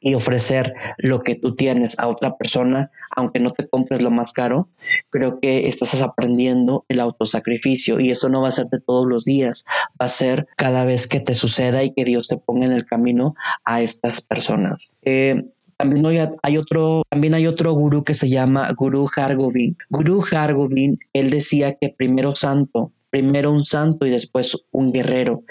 y 0.00 0.14
ofrecer 0.14 0.72
lo 0.98 1.20
que 1.20 1.34
tú 1.34 1.56
tienes 1.56 1.98
a 1.98 2.08
otra 2.08 2.36
persona, 2.36 2.90
aunque 3.16 3.40
no 3.40 3.50
te 3.50 3.68
compres 3.68 4.02
lo 4.02 4.10
más 4.10 4.32
caro, 4.32 4.68
creo 5.10 5.40
que 5.40 5.68
estás 5.68 6.00
aprendiendo 6.00 6.84
el 6.88 7.00
autosacrificio 7.00 7.98
y 7.98 8.10
eso 8.10 8.28
no 8.28 8.42
va 8.42 8.48
a 8.48 8.52
ser 8.52 8.66
de 8.66 8.80
todos 8.80 9.06
los 9.08 9.24
días, 9.24 9.64
va 10.00 10.06
a 10.06 10.08
ser 10.08 10.46
cada 10.56 10.84
vez 10.84 11.06
que 11.08 11.20
te 11.20 11.34
suceda 11.34 11.82
y 11.82 11.92
que 11.92 12.04
Dios 12.04 12.28
te 12.28 12.36
ponga 12.36 12.66
en 12.66 12.72
el 12.72 12.86
camino 12.86 13.34
a 13.64 13.80
estas 13.80 14.20
personas. 14.20 14.92
Eh, 15.02 15.42
también 15.76 16.06
hay, 16.42 16.56
otro, 16.56 17.02
también 17.10 17.34
hay 17.34 17.46
otro 17.46 17.72
gurú 17.72 18.02
que 18.02 18.14
se 18.14 18.30
llama 18.30 18.70
Guru 18.74 19.08
Hargobind. 19.14 19.76
Guru 19.90 20.24
Hargobind, 20.30 20.98
él 21.12 21.30
decía 21.30 21.74
que 21.74 21.90
primero 21.90 22.34
santo, 22.34 22.92
primero 23.16 23.50
un 23.50 23.64
santo 23.64 24.04
y 24.04 24.10
después 24.10 24.58
un 24.72 24.92
guerrero. 24.92 25.44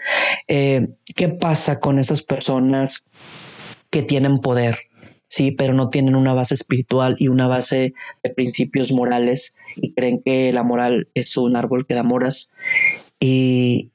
Eh, 0.48 0.88
¿Qué 1.16 1.30
pasa 1.30 1.80
con 1.80 1.98
esas 1.98 2.22
personas 2.22 3.06
que 3.90 4.04
tienen 4.04 4.38
poder? 4.38 4.82
Sí, 5.28 5.50
pero 5.50 5.74
no 5.74 5.90
tienen 5.90 6.16
una 6.16 6.34
base 6.34 6.54
espiritual 6.54 7.16
y 7.18 7.28
una 7.28 7.48
base 7.48 7.96
de 8.24 8.30
principios 8.30 8.92
morales 8.92 9.56
y 9.76 9.94
creen 9.94 10.22
que 10.24 10.54
la 10.54 10.62
moral 10.62 11.10
es 11.16 11.38
un 11.38 11.56
árbol 11.56 11.88
que 11.88 11.96
da 11.96 12.04
moras 12.04 12.54
y, 13.20 13.90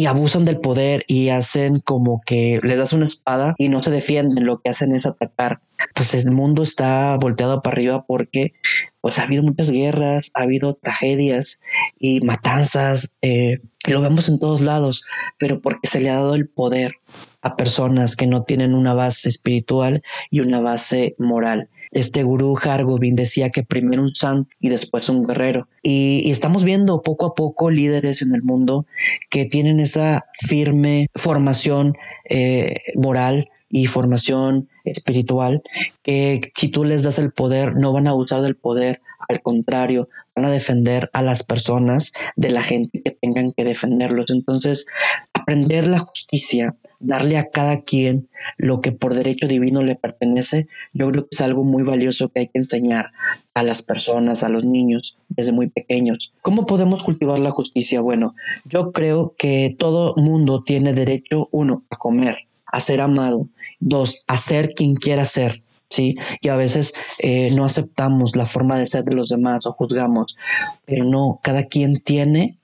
y 0.00 0.06
abusan 0.06 0.46
del 0.46 0.60
poder 0.60 1.04
y 1.08 1.28
hacen 1.28 1.78
como 1.78 2.22
que 2.24 2.58
les 2.62 2.78
das 2.78 2.94
una 2.94 3.06
espada 3.06 3.54
y 3.58 3.68
no 3.68 3.82
se 3.82 3.90
defienden, 3.90 4.46
lo 4.46 4.62
que 4.62 4.70
hacen 4.70 4.94
es 4.94 5.04
atacar. 5.04 5.60
Pues 5.94 6.14
el 6.14 6.32
mundo 6.32 6.62
está 6.62 7.18
volteado 7.20 7.60
para 7.60 7.74
arriba 7.74 8.06
porque 8.06 8.54
pues 9.02 9.18
ha 9.18 9.24
habido 9.24 9.42
muchas 9.42 9.70
guerras, 9.70 10.30
ha 10.32 10.44
habido 10.44 10.72
tragedias 10.72 11.60
y 11.98 12.22
matanzas, 12.22 13.18
eh, 13.20 13.58
lo 13.88 14.00
vemos 14.00 14.30
en 14.30 14.38
todos 14.38 14.62
lados, 14.62 15.04
pero 15.38 15.60
porque 15.60 15.86
se 15.86 16.00
le 16.00 16.08
ha 16.08 16.14
dado 16.14 16.34
el 16.34 16.48
poder 16.48 16.94
a 17.42 17.56
personas 17.56 18.16
que 18.16 18.26
no 18.26 18.42
tienen 18.42 18.72
una 18.72 18.94
base 18.94 19.28
espiritual 19.28 20.02
y 20.30 20.40
una 20.40 20.60
base 20.60 21.14
moral 21.18 21.68
este 21.90 22.22
gurú 22.22 22.56
Hargobind 22.56 23.18
decía 23.18 23.50
que 23.50 23.62
primero 23.62 24.02
un 24.02 24.14
santo 24.14 24.50
y 24.60 24.68
después 24.68 25.08
un 25.08 25.26
guerrero. 25.26 25.68
Y, 25.82 26.30
estamos 26.30 26.64
viendo 26.64 27.02
poco 27.02 27.26
a 27.26 27.34
poco 27.34 27.70
líderes 27.70 28.22
en 28.22 28.34
el 28.34 28.42
mundo 28.42 28.86
que 29.28 29.46
tienen 29.46 29.80
esa 29.80 30.26
firme 30.32 31.08
formación 31.14 31.96
eh, 32.28 32.76
moral 32.94 33.48
y 33.68 33.86
formación 33.86 34.68
espiritual 34.84 35.62
que 36.02 36.52
si 36.54 36.68
tú 36.68 36.84
les 36.84 37.02
das 37.02 37.18
el 37.18 37.32
poder 37.32 37.76
no 37.76 37.92
van 37.92 38.08
a 38.08 38.14
usar 38.14 38.42
del 38.42 38.56
poder 38.56 39.00
al 39.28 39.42
contrario 39.42 40.08
van 40.34 40.46
a 40.46 40.50
defender 40.50 41.08
a 41.12 41.22
las 41.22 41.44
personas 41.44 42.12
de 42.34 42.50
la 42.50 42.62
gente 42.62 43.00
que 43.02 43.12
tengan 43.12 43.52
que 43.52 43.64
defenderlos 43.64 44.30
entonces 44.30 44.86
aprender 45.32 45.86
la 45.86 46.00
justicia 46.00 46.74
darle 47.00 47.38
a 47.38 47.50
cada 47.50 47.80
quien 47.80 48.28
lo 48.56 48.80
que 48.80 48.92
por 48.92 49.14
derecho 49.14 49.48
divino 49.48 49.82
le 49.82 49.96
pertenece, 49.96 50.68
yo 50.92 51.10
creo 51.10 51.24
que 51.24 51.30
es 51.32 51.40
algo 51.40 51.64
muy 51.64 51.82
valioso 51.82 52.28
que 52.28 52.40
hay 52.40 52.46
que 52.46 52.58
enseñar 52.58 53.12
a 53.54 53.62
las 53.62 53.82
personas, 53.82 54.42
a 54.42 54.48
los 54.48 54.64
niños 54.64 55.16
desde 55.28 55.52
muy 55.52 55.68
pequeños. 55.68 56.32
¿Cómo 56.42 56.66
podemos 56.66 57.02
cultivar 57.02 57.38
la 57.38 57.50
justicia? 57.50 58.00
Bueno, 58.00 58.34
yo 58.64 58.92
creo 58.92 59.34
que 59.36 59.74
todo 59.78 60.14
mundo 60.16 60.62
tiene 60.62 60.92
derecho, 60.92 61.48
uno, 61.50 61.84
a 61.90 61.96
comer, 61.96 62.46
a 62.66 62.80
ser 62.80 63.00
amado, 63.00 63.48
dos, 63.80 64.22
a 64.28 64.36
ser 64.36 64.74
quien 64.74 64.94
quiera 64.94 65.24
ser. 65.24 65.62
Sí, 65.88 66.14
y 66.40 66.46
a 66.46 66.54
veces 66.54 66.94
eh, 67.18 67.50
no 67.52 67.64
aceptamos 67.64 68.36
la 68.36 68.46
forma 68.46 68.78
de 68.78 68.86
ser 68.86 69.02
de 69.02 69.16
los 69.16 69.28
demás 69.28 69.66
o 69.66 69.72
juzgamos, 69.72 70.36
pero 70.84 71.04
no, 71.04 71.40
cada 71.42 71.64
quien 71.64 71.96
tiene 71.96 72.58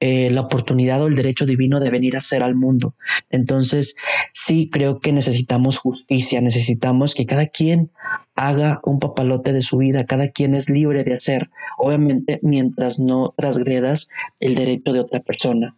eh, 0.00 0.28
la 0.30 0.42
oportunidad 0.42 1.02
o 1.02 1.06
el 1.06 1.14
derecho 1.14 1.46
divino 1.46 1.80
de 1.80 1.90
venir 1.90 2.16
a 2.16 2.20
ser 2.20 2.42
al 2.42 2.54
mundo. 2.54 2.94
Entonces, 3.30 3.96
sí 4.32 4.68
creo 4.70 4.98
que 5.00 5.12
necesitamos 5.12 5.78
justicia, 5.78 6.40
necesitamos 6.40 7.14
que 7.14 7.26
cada 7.26 7.46
quien 7.46 7.90
haga 8.34 8.80
un 8.84 8.98
papalote 8.98 9.52
de 9.52 9.62
su 9.62 9.78
vida, 9.78 10.04
cada 10.04 10.28
quien 10.28 10.54
es 10.54 10.68
libre 10.68 11.04
de 11.04 11.14
hacer, 11.14 11.50
obviamente 11.78 12.40
mientras 12.42 12.98
no 12.98 13.34
transgredas 13.36 14.08
el 14.40 14.54
derecho 14.56 14.92
de 14.92 15.00
otra 15.00 15.20
persona. 15.20 15.76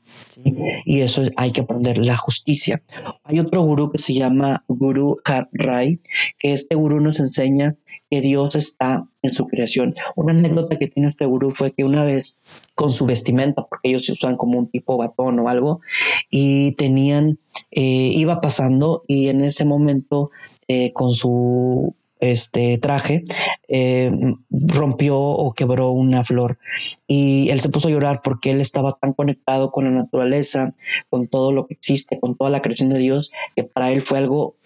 Y 0.85 1.01
eso 1.01 1.23
hay 1.37 1.51
que 1.53 1.63
aprender, 1.63 1.99
la 1.99 2.17
justicia. 2.17 2.83
Hay 3.25 3.39
otro 3.39 3.63
gurú 3.63 3.91
que 3.91 3.99
se 3.99 4.15
llama 4.15 4.65
Guru 4.69 5.19
Har 5.25 5.49
Rai, 5.53 6.01
que 6.39 6.53
este 6.53 6.75
gurú 6.75 7.01
nos 7.01 7.21
enseña 7.21 7.77
que 8.11 8.21
Dios 8.21 8.55
está 8.55 9.09
en 9.23 9.33
su 9.33 9.47
creación. 9.47 9.95
Una 10.15 10.33
anécdota 10.33 10.79
que 10.79 10.87
tiene 10.87 11.09
este 11.09 11.27
gurú 11.27 11.51
fue 11.51 11.73
que 11.73 11.85
una 11.85 12.05
vez 12.05 12.41
con 12.75 12.91
su 12.91 13.07
vestimenta, 13.07 13.67
porque 13.67 13.89
ellos 13.89 14.07
se 14.07 14.13
usan 14.13 14.37
como 14.37 14.59
un 14.59 14.71
tipo 14.71 14.97
batón 14.97 15.39
o 15.41 15.49
algo, 15.49 15.81
y 16.31 16.73
tenían, 16.73 17.39
eh, 17.71 18.11
iba 18.15 18.41
pasando 18.41 19.03
y 19.09 19.29
en 19.29 19.43
ese 19.43 19.65
momento 19.65 20.31
eh, 20.69 20.93
con 20.93 21.11
su 21.11 21.95
este 22.21 22.79
traje 22.79 23.25
eh, 23.69 24.11
rompió 24.51 25.19
o 25.19 25.53
quebró 25.53 25.91
una 25.91 26.25
flor 26.25 26.59
y 27.07 27.49
él 27.51 27.61
se 27.61 27.69
puso 27.69 27.89
a 27.89 27.91
llorar 27.91 28.21
porque 28.23 28.51
él 28.51 28.61
estaba 28.61 28.93
tan 28.93 29.13
conectado 29.13 29.71
con 29.71 29.85
la 29.85 29.91
naturaleza, 29.91 30.75
con 31.11 31.27
todo 31.27 31.53
lo 31.53 31.67
que 31.67 31.75
existe, 31.75 32.19
con 32.21 32.37
toda 32.37 32.51
la 32.51 32.63
creación 32.63 32.89
de 32.89 32.99
Dios, 32.99 33.33
que 33.55 33.65
para 33.65 33.91
él 33.91 34.01
fue 34.01 34.19
algo 34.19 34.57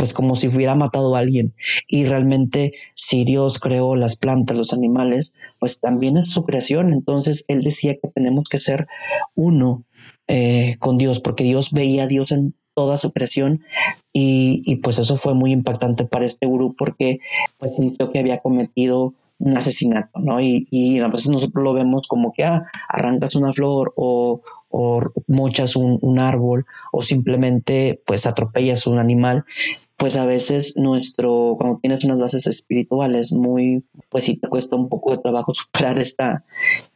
pues 0.00 0.14
como 0.14 0.34
si 0.34 0.48
hubiera 0.48 0.74
matado 0.74 1.14
a 1.14 1.18
alguien. 1.18 1.54
Y 1.86 2.06
realmente 2.06 2.72
si 2.94 3.26
Dios 3.26 3.58
creó 3.58 3.96
las 3.96 4.16
plantas, 4.16 4.56
los 4.56 4.72
animales, 4.72 5.34
pues 5.58 5.78
también 5.78 6.16
es 6.16 6.30
su 6.30 6.42
creación. 6.44 6.94
Entonces 6.94 7.44
él 7.48 7.62
decía 7.62 7.96
que 8.02 8.08
tenemos 8.08 8.48
que 8.48 8.60
ser 8.60 8.86
uno 9.34 9.84
eh, 10.26 10.76
con 10.78 10.96
Dios, 10.96 11.20
porque 11.20 11.44
Dios 11.44 11.72
veía 11.72 12.04
a 12.04 12.06
Dios 12.06 12.32
en 12.32 12.54
toda 12.74 12.96
su 12.96 13.12
creación 13.12 13.62
y, 14.12 14.62
y, 14.64 14.76
pues 14.76 14.98
eso 14.98 15.16
fue 15.16 15.34
muy 15.34 15.52
impactante 15.52 16.04
para 16.04 16.24
este 16.24 16.46
grupo 16.46 16.74
porque 16.78 17.20
pues 17.58 17.76
sintió 17.76 18.10
que 18.10 18.18
había 18.18 18.38
cometido 18.38 19.14
un 19.38 19.56
asesinato, 19.56 20.20
¿no? 20.20 20.40
Y, 20.40 20.66
y 20.70 21.00
a 21.00 21.08
veces 21.08 21.28
nosotros 21.28 21.64
lo 21.64 21.72
vemos 21.72 22.06
como 22.06 22.32
que 22.32 22.44
ah, 22.44 22.66
arrancas 22.88 23.34
una 23.34 23.52
flor 23.52 23.92
o, 23.96 24.42
o 24.68 25.00
mochas 25.26 25.76
un, 25.76 25.98
un, 26.02 26.18
árbol 26.18 26.66
o 26.92 27.02
simplemente 27.02 28.02
pues 28.06 28.26
atropellas 28.26 28.86
un 28.86 28.98
animal 28.98 29.44
pues 30.00 30.16
a 30.16 30.24
veces 30.24 30.78
nuestro, 30.78 31.56
cuando 31.58 31.78
tienes 31.78 32.04
unas 32.04 32.20
bases 32.20 32.46
espirituales 32.46 33.32
muy, 33.32 33.84
pues 34.08 34.24
sí 34.24 34.36
te 34.36 34.48
cuesta 34.48 34.74
un 34.74 34.88
poco 34.88 35.10
de 35.10 35.18
trabajo 35.18 35.52
superar 35.54 35.98
esta, 35.98 36.42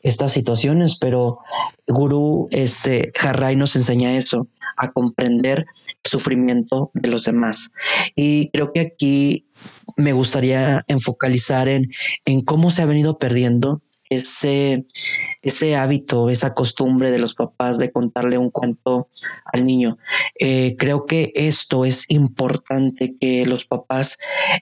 estas 0.00 0.32
situaciones, 0.32 0.96
pero 0.99 1.38
Guru, 1.87 2.49
este, 2.50 3.12
Harrai 3.20 3.56
nos 3.56 3.76
enseña 3.76 4.16
eso, 4.16 4.49
a 4.78 4.90
comprender 4.90 5.66
el 6.02 6.11
sufrimiento 6.11 6.90
de 6.94 7.11
los 7.11 7.25
demás. 7.26 7.73
Y 8.16 8.49
creo 8.52 8.73
que 8.73 8.80
aquí 8.80 9.49
me 9.99 10.14
gustaría 10.14 10.82
enfocalizar 10.88 11.68
en, 11.68 11.92
en 12.25 12.40
cómo 12.40 12.70
se 12.70 12.80
ha 12.80 12.87
venido 12.87 13.18
perdiendo 13.18 13.82
ese, 14.16 14.87
ese 15.42 15.76
hábito, 15.76 16.30
esa 16.30 16.54
costumbre 16.54 17.11
de 17.11 17.18
los 17.18 17.35
papás 17.35 17.78
de 17.78 17.92
contarle 17.92 18.38
un 18.38 18.50
cuento 18.50 19.09
al 19.52 19.66
niño. 19.66 19.99
Eh, 20.38 20.76
creo 20.78 21.06
que 21.06 21.33
esto 21.35 21.85
es 21.85 22.11
importante 22.11 23.14
que 23.21 23.47
los 23.47 23.64
papás 23.64 24.18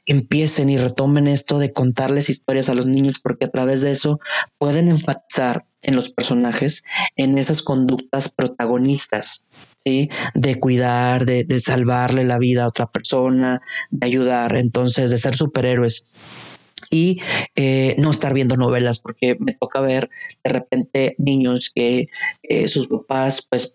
empiecen 0.06 0.70
y 0.70 0.76
retomen 0.76 1.28
esto 1.28 1.58
de 1.58 1.72
contarles 1.72 2.28
historias 2.28 2.68
a 2.68 2.74
los 2.74 2.86
niños 2.86 3.20
porque 3.22 3.46
a 3.46 3.50
través 3.50 3.80
de 3.80 3.92
eso 3.92 4.20
pueden 4.58 4.88
enfatizar 4.88 5.66
en 5.82 5.96
los 5.96 6.10
personajes, 6.10 6.84
en 7.16 7.38
esas 7.38 7.62
conductas 7.62 8.28
protagonistas. 8.28 9.46
¿sí? 9.84 10.08
de 10.34 10.60
cuidar, 10.60 11.26
de, 11.26 11.42
de 11.42 11.58
salvarle 11.58 12.22
la 12.22 12.38
vida 12.38 12.62
a 12.62 12.68
otra 12.68 12.86
persona, 12.86 13.60
de 13.90 14.06
ayudar, 14.06 14.56
entonces 14.56 15.10
de 15.10 15.18
ser 15.18 15.34
superhéroes 15.34 16.04
y 16.92 17.20
eh, 17.56 17.96
no 17.98 18.10
estar 18.12 18.34
viendo 18.34 18.56
novelas, 18.56 19.00
porque 19.00 19.36
me 19.40 19.54
toca 19.54 19.80
ver 19.80 20.10
de 20.44 20.52
repente 20.52 21.16
niños 21.18 21.72
que 21.74 22.06
eh, 22.42 22.68
sus 22.68 22.86
papás, 22.86 23.44
pues 23.48 23.74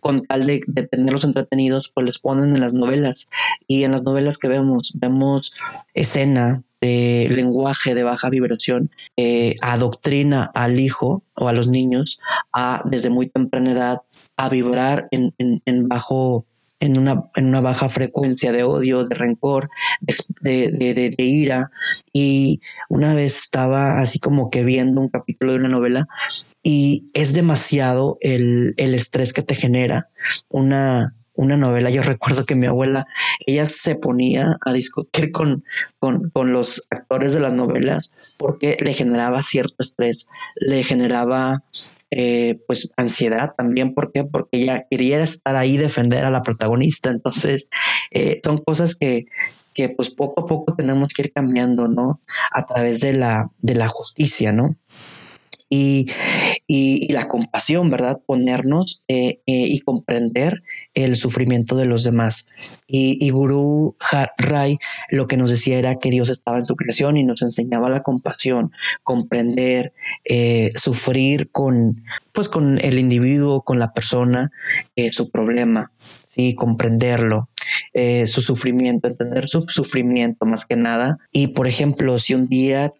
con 0.00 0.22
tal 0.22 0.46
de, 0.46 0.60
tenerlos 0.90 1.24
entretenidos, 1.24 1.90
pues 1.94 2.06
les 2.06 2.18
ponen 2.18 2.54
en 2.54 2.60
las 2.60 2.74
novelas. 2.74 3.30
Y 3.66 3.84
en 3.84 3.92
las 3.92 4.02
novelas 4.02 4.38
que 4.38 4.48
vemos, 4.48 4.92
vemos 4.94 5.52
escena 5.94 6.62
de 6.80 7.26
lenguaje 7.30 7.94
de 7.94 8.02
baja 8.02 8.30
vibración, 8.30 8.90
eh, 9.16 9.54
adoctrina 9.62 10.50
al 10.54 10.78
hijo 10.78 11.22
o 11.34 11.48
a 11.48 11.52
los 11.52 11.68
niños 11.68 12.20
a 12.52 12.82
desde 12.84 13.10
muy 13.10 13.28
temprana 13.28 13.72
edad 13.72 13.98
a 14.36 14.48
vibrar 14.48 15.08
en, 15.10 15.32
en 15.38 15.88
bajo 15.88 16.44
en 16.80 16.98
una, 16.98 17.30
en 17.36 17.46
una 17.46 17.60
baja 17.60 17.88
frecuencia 17.88 18.52
de 18.52 18.62
odio, 18.62 19.04
de 19.04 19.14
rencor, 19.14 19.70
de, 20.00 20.70
de, 20.70 21.24
ira. 21.24 21.70
Y 22.12 22.60
una 22.88 23.14
vez 23.14 23.36
estaba 23.36 24.00
así 24.00 24.18
como 24.18 24.50
que 24.50 24.64
viendo 24.64 25.00
un 25.00 25.08
capítulo 25.08 25.52
de 25.52 25.58
una 25.58 25.68
novela 25.68 26.06
y 26.62 27.06
es 27.14 27.32
demasiado 27.32 28.18
el, 28.20 28.74
el 28.76 28.94
estrés 28.94 29.32
que 29.32 29.42
te 29.42 29.54
genera 29.54 30.08
una, 30.48 31.14
una 31.36 31.56
novela. 31.56 31.90
Yo 31.90 32.02
recuerdo 32.02 32.44
que 32.44 32.54
mi 32.54 32.66
abuela, 32.66 33.06
ella 33.46 33.66
se 33.68 33.94
ponía 33.94 34.56
a 34.64 34.72
discutir 34.72 35.32
con, 35.32 35.64
con, 35.98 36.30
con 36.30 36.52
los 36.52 36.86
actores 36.90 37.32
de 37.32 37.40
las 37.40 37.52
novelas 37.52 38.10
porque 38.36 38.76
le 38.80 38.94
generaba 38.94 39.42
cierto 39.42 39.76
estrés, 39.78 40.26
le 40.56 40.82
generaba 40.82 41.62
eh, 42.10 42.58
pues 42.66 42.90
ansiedad 42.96 43.52
también. 43.56 43.94
¿Por 43.94 44.12
qué? 44.12 44.24
Porque 44.24 44.62
ella 44.62 44.86
quería 44.90 45.20
estar 45.20 45.56
ahí, 45.56 45.76
defender 45.76 46.24
a 46.24 46.30
la 46.30 46.42
protagonista. 46.42 47.10
Entonces, 47.10 47.68
eh, 48.10 48.40
son 48.44 48.58
cosas 48.58 48.94
que, 48.94 49.26
que 49.74 49.88
pues 49.90 50.10
poco 50.10 50.42
a 50.42 50.46
poco 50.46 50.74
tenemos 50.74 51.08
que 51.08 51.22
ir 51.22 51.32
cambiando, 51.32 51.88
¿no? 51.88 52.20
A 52.52 52.66
través 52.66 53.00
de 53.00 53.12
la, 53.12 53.50
de 53.58 53.74
la 53.74 53.88
justicia, 53.88 54.52
¿no? 54.52 54.76
Y, 55.68 56.06
y, 56.68 57.12
la 57.12 57.26
compasión, 57.26 57.90
¿verdad? 57.90 58.20
Ponernos 58.24 59.00
eh, 59.08 59.36
eh, 59.46 59.66
y 59.68 59.80
comprender 59.80 60.62
el 60.94 61.16
sufrimiento 61.16 61.76
de 61.76 61.86
los 61.86 62.04
demás. 62.04 62.48
Y, 62.86 63.18
y 63.20 63.30
Guru 63.30 63.96
Rai 64.38 64.78
lo 65.10 65.26
que 65.26 65.36
nos 65.36 65.50
decía 65.50 65.78
era 65.78 65.96
que 65.96 66.10
Dios 66.10 66.28
estaba 66.28 66.58
en 66.58 66.66
su 66.66 66.76
creación 66.76 67.16
y 67.16 67.24
nos 67.24 67.42
enseñaba 67.42 67.90
la 67.90 68.02
compasión, 68.02 68.70
comprender, 69.02 69.92
eh, 70.24 70.70
sufrir 70.76 71.50
con, 71.50 72.04
pues, 72.32 72.48
con 72.48 72.78
el 72.80 72.98
individuo, 72.98 73.62
con 73.62 73.80
la 73.80 73.92
persona, 73.92 74.52
su 75.10 75.30
problema, 75.30 75.90
sí, 76.24 76.54
comprenderlo. 76.54 77.48
su 78.26 78.40
sufrimiento, 78.40 79.08
entender 79.08 79.48
su 79.48 79.60
sufrimiento 79.62 80.46
más 80.46 80.64
que 80.64 80.76
nada. 80.76 81.18
Y 81.32 81.48
por 81.48 81.66
ejemplo, 81.66 82.18
si 82.18 82.34
un 82.34 82.48
día 82.48 82.92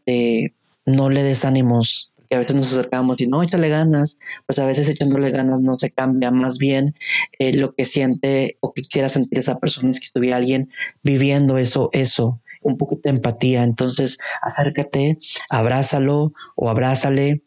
no 0.85 1.11
le 1.11 1.23
des 1.23 1.45
ánimos 1.45 2.13
que 2.27 2.37
a 2.37 2.39
veces 2.39 2.57
nos 2.57 2.73
acercamos 2.73 3.21
y 3.21 3.27
no, 3.27 3.43
échale 3.43 3.69
ganas, 3.69 4.19
pues 4.47 4.59
a 4.59 4.67
veces 4.67 4.89
echándole 4.89 5.31
ganas 5.31 5.61
no 5.61 5.79
se 5.79 5.91
cambia, 5.91 6.31
más 6.31 6.59
bien 6.59 6.95
eh, 7.39 7.53
lo 7.55 7.75
que 7.75 7.85
siente 7.85 8.59
o 8.61 8.73
que 8.73 8.83
quisiera 8.83 9.09
sentir 9.09 9.39
esa 9.39 9.59
persona 9.59 9.91
es 9.91 10.01
que 10.01 10.07
estuviera 10.07 10.37
alguien 10.37 10.71
viviendo 11.03 11.59
eso, 11.59 11.91
eso, 11.93 12.41
un 12.63 12.77
poco 12.77 12.99
de 13.03 13.11
empatía. 13.11 13.65
Entonces, 13.65 14.19
acércate, 14.43 15.19
abrázalo 15.49 16.33
o 16.55 16.69
abrázale. 16.69 17.43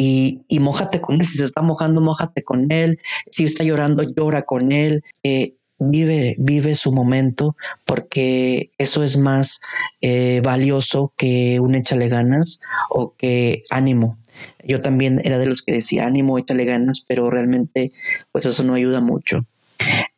Y, 0.00 0.42
y 0.48 0.60
mójate 0.60 1.00
con 1.00 1.16
él. 1.16 1.26
Si 1.26 1.38
se 1.38 1.44
está 1.44 1.60
mojando, 1.60 2.00
mójate 2.00 2.44
con 2.44 2.70
él. 2.70 3.00
Si 3.32 3.44
está 3.44 3.64
llorando, 3.64 4.04
llora 4.04 4.42
con 4.42 4.70
él. 4.70 5.02
Eh, 5.24 5.57
vive, 5.78 6.36
vive 6.38 6.74
su 6.74 6.92
momento, 6.92 7.56
porque 7.84 8.70
eso 8.78 9.02
es 9.02 9.16
más 9.16 9.60
eh, 10.00 10.40
valioso 10.42 11.12
que 11.16 11.60
un 11.60 11.74
échale 11.74 12.08
ganas 12.08 12.60
o 12.90 13.14
que 13.16 13.62
ánimo. 13.70 14.18
Yo 14.64 14.82
también 14.82 15.20
era 15.24 15.38
de 15.38 15.46
los 15.46 15.62
que 15.62 15.72
decía 15.72 16.06
ánimo, 16.06 16.38
échale 16.38 16.64
ganas, 16.64 17.04
pero 17.06 17.30
realmente 17.30 17.92
pues 18.32 18.46
eso 18.46 18.62
no 18.64 18.74
ayuda 18.74 19.00
mucho. 19.00 19.40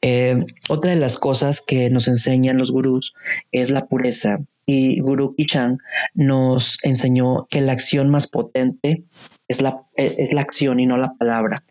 Eh, 0.03 0.45
otra 0.69 0.93
de 0.93 0.99
las 0.99 1.19
cosas 1.19 1.61
que 1.61 1.91
nos 1.91 2.09
enseñan 2.09 2.59
los 2.59 2.73
gurús 2.73 3.15
es 3.53 3.71
la 3.71 3.87
pureza. 3.87 4.39
Y 4.67 5.01
Guru 5.01 5.35
Kishan 5.35 5.79
nos 6.15 6.79
enseñó 6.85 7.47
que 7.51 7.61
la 7.61 7.73
acción 7.73 8.09
más 8.09 8.29
potente 8.29 9.01
es 9.49 9.61
la, 9.61 9.83
es 9.97 10.33
la 10.33 10.43
acción 10.43 10.79
y 10.79 10.87
no 10.87 10.97
la 10.97 11.13
palabra. 11.19 11.65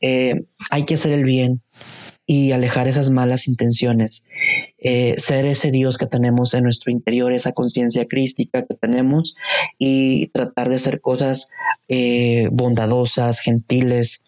Eh, 0.00 0.46
hay 0.70 0.84
que 0.84 0.94
hacer 0.94 1.12
el 1.12 1.24
bien, 1.24 1.60
y 2.26 2.50
alejar 2.50 2.88
esas 2.88 3.10
malas 3.10 3.46
intenciones. 3.46 4.24
Eh, 4.78 5.14
ser 5.18 5.46
ese 5.46 5.70
Dios 5.70 5.96
que 5.96 6.06
tenemos 6.06 6.54
en 6.54 6.64
nuestro 6.64 6.90
interior, 6.90 7.32
esa 7.32 7.52
conciencia 7.52 8.06
crística 8.06 8.62
que 8.62 8.76
tenemos 8.76 9.36
y 9.78 10.26
tratar 10.28 10.68
de 10.68 10.76
hacer 10.76 11.00
cosas 11.00 11.50
eh, 11.88 12.48
bondadosas, 12.50 13.40
gentiles 13.40 14.26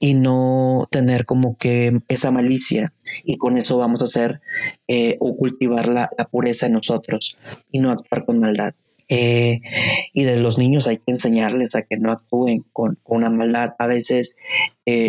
y 0.00 0.14
no 0.14 0.88
tener 0.90 1.26
como 1.26 1.56
que 1.56 2.00
esa 2.08 2.30
malicia 2.30 2.92
y 3.24 3.36
con 3.36 3.56
eso 3.58 3.78
vamos 3.78 4.00
a 4.00 4.04
hacer 4.04 4.40
eh, 4.88 5.16
o 5.20 5.36
cultivar 5.36 5.88
la, 5.88 6.10
pureza 6.30 6.66
en 6.66 6.72
nosotros 6.72 7.36
y 7.70 7.78
no 7.78 7.90
actuar 7.90 8.24
con 8.24 8.40
maldad. 8.40 8.74
y 9.08 10.24
de 10.24 10.40
los 10.40 10.58
niños 10.58 10.86
hay 10.88 10.96
que 10.96 11.12
enseñarles 11.12 11.74
a 11.76 11.82
que 11.82 11.96
no 11.96 12.10
actúen 12.10 12.64
con, 12.72 12.98
con 13.04 13.18
una 13.18 13.30
maldad. 13.30 13.74
A 13.78 13.86
veces 13.86 14.36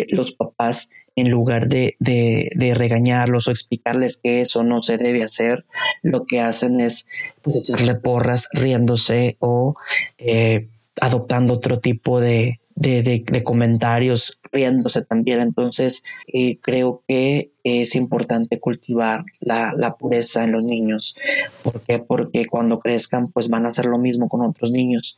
los 0.10 0.34
papás 0.34 0.90
en 1.18 1.32
lugar 1.32 1.68
de, 1.68 1.98
de, 2.00 2.74
regañarlos 2.76 3.48
o 3.48 3.52
explicarles 3.52 4.18
que 4.24 4.42
eso 4.42 4.64
no 4.64 4.84
se 4.84 4.98
debe 4.98 5.24
hacer, 5.24 5.66
lo 6.04 6.26
que 6.26 6.42
hacen 6.42 6.80
es 6.80 7.08
pues, 7.42 7.62
echarle 7.62 7.96
porras 7.96 8.48
riéndose 8.54 9.36
o 9.40 9.76
eh, 10.20 10.70
adoptando 11.02 11.56
otro 11.56 11.80
tipo 11.80 12.20
de, 12.20 12.60
de, 12.76 13.44
comentarios, 13.44 14.38
riéndose 14.52 15.02
también. 15.02 15.42
Entonces, 15.42 16.04
eh, 16.32 16.60
creo 16.62 17.02
que 17.08 17.52
es 17.64 17.96
importante 17.96 18.60
cultivar 18.60 19.26
la, 19.40 19.74
la, 19.76 19.98
pureza 19.98 20.44
en 20.44 20.52
los 20.52 20.64
niños. 20.64 21.16
¿Por 21.64 21.82
qué? 21.82 21.98
Porque 21.98 22.46
cuando 22.46 22.80
crezcan, 22.80 23.30
pues 23.32 23.50
van 23.50 23.66
a 23.66 23.70
hacer 23.70 23.88
lo 23.88 23.98
mismo 23.98 24.30
con 24.30 24.46
otros 24.46 24.70
niños. 24.70 25.18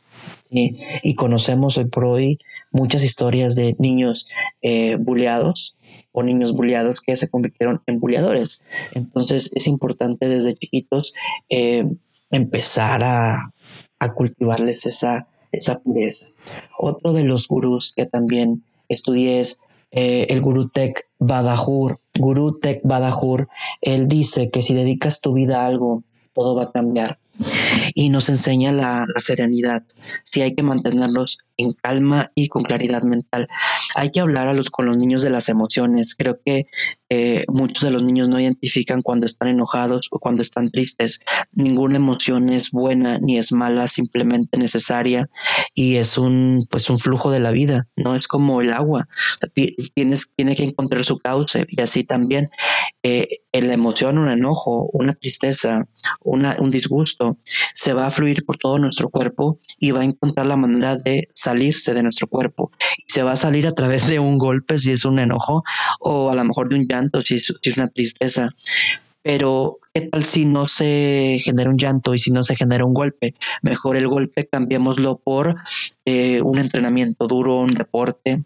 Y 0.50 1.14
conocemos 1.14 1.76
hoy 1.76 1.84
por 1.84 2.06
hoy 2.06 2.38
muchas 2.72 3.04
historias 3.04 3.54
de 3.54 3.74
niños 3.78 4.26
eh, 4.62 4.96
buleados 4.96 5.76
o 6.12 6.22
niños 6.22 6.52
bulleados 6.52 7.00
que 7.00 7.16
se 7.16 7.28
convirtieron 7.28 7.82
en 7.86 8.00
bulleadores. 8.00 8.62
Entonces 8.92 9.50
es 9.54 9.66
importante 9.66 10.28
desde 10.28 10.54
chiquitos 10.54 11.14
eh, 11.48 11.84
empezar 12.30 13.02
a, 13.04 13.52
cultivarles 14.14 14.86
esa, 14.86 15.28
esa 15.52 15.78
pureza. 15.78 16.28
Otro 16.78 17.12
de 17.12 17.24
los 17.24 17.46
gurús 17.48 17.92
que 17.94 18.06
también 18.06 18.64
estudié 18.88 19.40
es 19.40 19.60
eh, 19.90 20.26
el 20.30 20.40
gurú 20.40 20.68
Tek 20.68 21.06
Badahur. 21.18 22.00
Gurú 22.18 22.58
Tek 22.58 22.80
Badahur, 22.82 23.48
él 23.82 24.08
dice 24.08 24.50
que 24.50 24.62
si 24.62 24.74
dedicas 24.74 25.20
tu 25.20 25.34
vida 25.34 25.62
a 25.62 25.66
algo, 25.66 26.02
todo 26.32 26.54
va 26.54 26.64
a 26.64 26.72
cambiar 26.72 27.18
y 27.94 28.08
nos 28.08 28.28
enseña 28.28 28.72
la, 28.72 29.06
serenidad. 29.16 29.82
Si 30.24 30.42
hay 30.42 30.54
que 30.54 30.62
mantenerlos 30.62 31.38
en 31.56 31.72
calma 31.72 32.30
y 32.34 32.48
con 32.48 32.62
claridad 32.62 33.02
mental. 33.02 33.46
Hay 34.00 34.10
que 34.10 34.20
hablar 34.20 34.48
a 34.48 34.54
los, 34.54 34.70
con 34.70 34.86
los 34.86 34.96
niños 34.96 35.20
de 35.20 35.28
las 35.28 35.50
emociones. 35.50 36.14
Creo 36.14 36.40
que 36.42 36.64
eh, 37.12 37.44
muchos 37.48 37.82
de 37.82 37.90
los 37.90 38.04
niños 38.04 38.28
no 38.28 38.38
identifican 38.38 39.02
cuando 39.02 39.26
están 39.26 39.48
enojados 39.48 40.06
o 40.12 40.20
cuando 40.20 40.42
están 40.42 40.70
tristes. 40.70 41.18
Ninguna 41.52 41.96
emoción 41.96 42.50
es 42.50 42.70
buena 42.70 43.18
ni 43.18 43.36
es 43.36 43.50
mala, 43.50 43.88
simplemente 43.88 44.58
necesaria 44.58 45.28
y 45.74 45.96
es 45.96 46.16
un 46.18 46.64
pues 46.70 46.88
un 46.88 47.00
flujo 47.00 47.32
de 47.32 47.40
la 47.40 47.50
vida, 47.50 47.88
no 47.96 48.14
es 48.14 48.28
como 48.28 48.60
el 48.60 48.72
agua. 48.72 49.08
tienes 49.94 50.32
tiene 50.36 50.54
que 50.54 50.62
encontrar 50.62 51.04
su 51.04 51.18
cauce 51.18 51.66
y 51.68 51.80
así 51.80 52.04
también 52.04 52.50
eh, 53.02 53.26
la 53.52 53.72
emoción, 53.72 54.18
un 54.18 54.30
enojo, 54.30 54.88
una 54.92 55.12
tristeza, 55.12 55.84
una, 56.22 56.56
un 56.60 56.70
disgusto 56.70 57.38
se 57.74 57.92
va 57.92 58.06
a 58.06 58.10
fluir 58.10 58.44
por 58.44 58.56
todo 58.56 58.78
nuestro 58.78 59.08
cuerpo 59.08 59.58
y 59.78 59.90
va 59.90 60.02
a 60.02 60.04
encontrar 60.04 60.46
la 60.46 60.56
manera 60.56 60.96
de 60.96 61.28
salirse 61.34 61.92
de 61.92 62.02
nuestro 62.02 62.28
cuerpo. 62.28 62.70
Y 62.98 63.12
se 63.12 63.22
va 63.24 63.32
a 63.32 63.36
salir 63.36 63.66
a 63.66 63.72
través 63.72 64.06
de 64.08 64.20
un 64.20 64.38
golpe 64.38 64.78
si 64.78 64.92
es 64.92 65.04
un 65.04 65.18
enojo 65.18 65.64
o 65.98 66.30
a 66.30 66.34
lo 66.34 66.44
mejor 66.44 66.68
de 66.68 66.76
un 66.76 66.86
llanto 66.86 66.99
si 67.24 67.36
es, 67.36 67.76
una 67.76 67.86
tristeza. 67.86 68.50
Pero, 69.22 69.78
¿qué 69.92 70.02
tal 70.02 70.24
si 70.24 70.46
no 70.46 70.66
se 70.66 71.38
genera 71.42 71.68
un 71.68 71.76
llanto 71.76 72.14
y 72.14 72.18
si 72.18 72.30
no 72.30 72.42
se 72.42 72.56
genera 72.56 72.86
un 72.86 72.94
golpe? 72.94 73.34
Mejor 73.62 73.96
el 73.96 74.08
golpe 74.08 74.46
cambiémoslo 74.46 75.18
por 75.18 75.56
eh, 76.06 76.40
un 76.42 76.58
entrenamiento 76.58 77.26
duro, 77.26 77.60
un 77.60 77.72
deporte, 77.72 78.42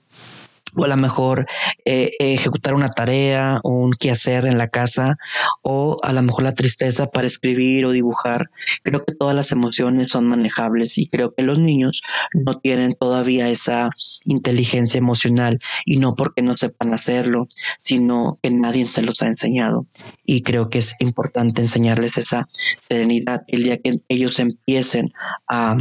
o 0.77 0.85
a 0.85 0.89
lo 0.89 0.97
mejor 0.97 1.47
eh, 1.85 2.11
ejecutar 2.19 2.75
una 2.75 2.89
tarea, 2.89 3.61
un 3.63 3.93
quehacer 3.93 4.47
en 4.47 4.59
la 4.59 4.69
casa, 4.69 5.17
o 5.63 5.97
a 6.03 6.13
lo 6.13 6.23
mejor 6.23 6.45
la 6.45 6.55
tristeza 6.55 7.07
para 7.07 7.27
escribir 7.27 7.87
o 7.87 7.93
dibujar. 7.93 8.51
Creo 8.83 9.05
que 9.05 9.15
todas 9.15 9.35
las 9.35 9.53
emociones 9.53 10.11
son 10.11 10.27
manejables 10.27 10.99
y 10.99 11.07
creo 11.07 11.35
que 11.35 11.43
los 11.43 11.59
niños 11.59 12.03
no 12.33 12.59
tienen 12.59 12.95
todavía 12.95 13.49
esa 13.49 13.91
inteligencia 14.25 14.99
emocional 14.99 15.61
y 15.85 15.99
no 15.99 16.15
porque 16.15 16.43
no 16.43 16.57
sepan 16.57 16.93
hacerlo, 16.95 17.47
sino 17.79 18.39
que 18.43 18.51
nadie 18.51 18.87
se 18.87 19.03
los 19.03 19.23
ha 19.23 19.27
enseñado. 19.27 19.87
Y 20.25 20.43
creo 20.43 20.71
que 20.71 20.79
es 20.79 20.95
importante 21.01 21.63
enseñarles 21.63 22.19
esa 22.19 22.49
serenidad 22.89 23.43
el 23.49 23.65
día 23.65 23.79
que 23.79 24.01
ellos 24.09 24.39
empiecen 24.39 25.13
a 25.49 25.77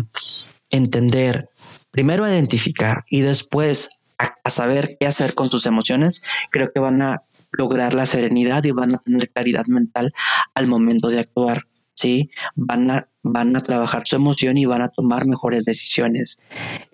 entender, 0.72 1.50
primero 1.92 2.26
a 2.26 2.32
identificar 2.32 3.04
y 3.10 3.22
después 3.22 3.90
a, 4.18 4.50
saber 4.50 4.98
qué 5.00 5.08
hacer 5.08 5.34
con 5.34 5.50
sus 5.50 5.66
emociones, 5.66 6.24
creo 6.52 6.72
que 6.72 6.80
van 6.80 7.02
a 7.02 7.24
lograr 7.52 7.94
la 7.94 8.06
serenidad 8.06 8.64
y 8.64 8.72
van 8.72 8.96
a 8.96 8.98
tener 8.98 9.30
claridad 9.30 9.66
mental 9.68 10.14
al 10.54 10.68
momento 10.68 11.10
de 11.10 11.20
actuar. 11.20 11.68
¿sí? 11.96 12.32
Van 12.56 12.90
a, 12.92 13.08
van 13.22 13.56
a 13.56 13.62
trabajar 13.62 14.04
su 14.06 14.16
emoción 14.16 14.58
y 14.58 14.66
van 14.66 14.82
a 14.82 14.90
tomar 14.90 15.26
mejores 15.26 15.66
decisiones. 15.66 16.42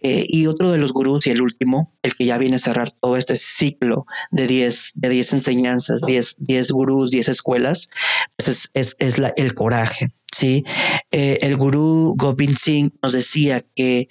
Eh, 0.01 0.25
y 0.27 0.47
otro 0.47 0.71
de 0.71 0.77
los 0.77 0.93
gurús 0.93 1.27
y 1.27 1.31
el 1.31 1.41
último, 1.41 1.93
el 2.03 2.15
que 2.15 2.25
ya 2.25 2.37
viene 2.37 2.57
a 2.57 2.59
cerrar 2.59 2.91
todo 2.91 3.17
este 3.17 3.39
ciclo 3.39 4.05
de 4.31 4.47
10 4.47 4.93
de 4.95 5.09
diez 5.09 5.33
enseñanzas, 5.33 6.01
10 6.05 6.35
diez, 6.39 6.71
gurús, 6.71 7.11
10 7.11 7.29
escuelas, 7.29 7.89
pues 8.35 8.69
es, 8.73 8.95
es, 8.99 9.19
la, 9.19 9.33
el 9.37 9.53
coraje. 9.53 10.13
¿sí? 10.31 10.63
Eh, 11.11 11.37
el 11.41 11.55
gurú 11.55 12.15
Gobind 12.17 12.57
Singh 12.57 12.91
nos 13.01 13.13
decía 13.13 13.65
que 13.75 14.09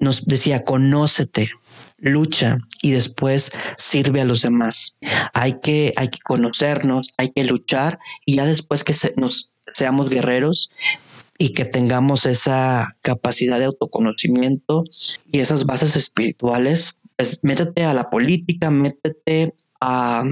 nos 0.00 0.26
decía, 0.26 0.64
conócete, 0.64 1.50
lucha 2.02 2.58
y 2.82 2.90
después 2.90 3.52
sirve 3.78 4.20
a 4.20 4.24
los 4.24 4.42
demás. 4.42 4.96
Hay 5.32 5.60
que, 5.62 5.94
hay 5.96 6.08
que 6.08 6.18
conocernos, 6.20 7.08
hay 7.16 7.30
que 7.30 7.44
luchar 7.44 7.98
y 8.26 8.36
ya 8.36 8.44
después 8.44 8.84
que 8.84 8.94
nos 9.16 9.50
seamos 9.72 10.10
guerreros 10.10 10.70
y 11.38 11.54
que 11.54 11.64
tengamos 11.64 12.26
esa 12.26 12.96
capacidad 13.00 13.58
de 13.58 13.64
autoconocimiento 13.66 14.84
y 15.30 15.38
esas 15.38 15.64
bases 15.64 15.96
espirituales, 15.96 16.94
pues 17.16 17.40
métete 17.42 17.84
a 17.84 17.94
la 17.94 18.10
política, 18.10 18.70
métete 18.70 19.54
a, 19.80 20.24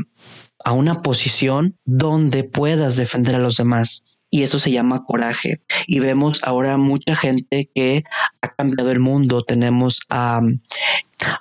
a 0.65 0.73
una 0.73 1.03
posición 1.03 1.79
donde 1.85 2.45
puedas 2.45 2.97
defender 2.97 3.37
a 3.37 3.41
los 3.41 3.57
demás 3.57 4.05
y 4.31 4.45
eso 4.45 4.59
se 4.59 4.71
llama 4.71 5.05
coraje. 5.05 5.61
Y 5.87 5.99
vemos 5.99 6.41
ahora 6.45 6.77
mucha 6.77 7.17
gente 7.17 7.69
que 7.75 8.05
ha 8.41 8.49
cambiado 8.55 8.93
el 8.93 9.01
mundo. 9.01 9.43
Tenemos 9.43 10.01
a, 10.09 10.41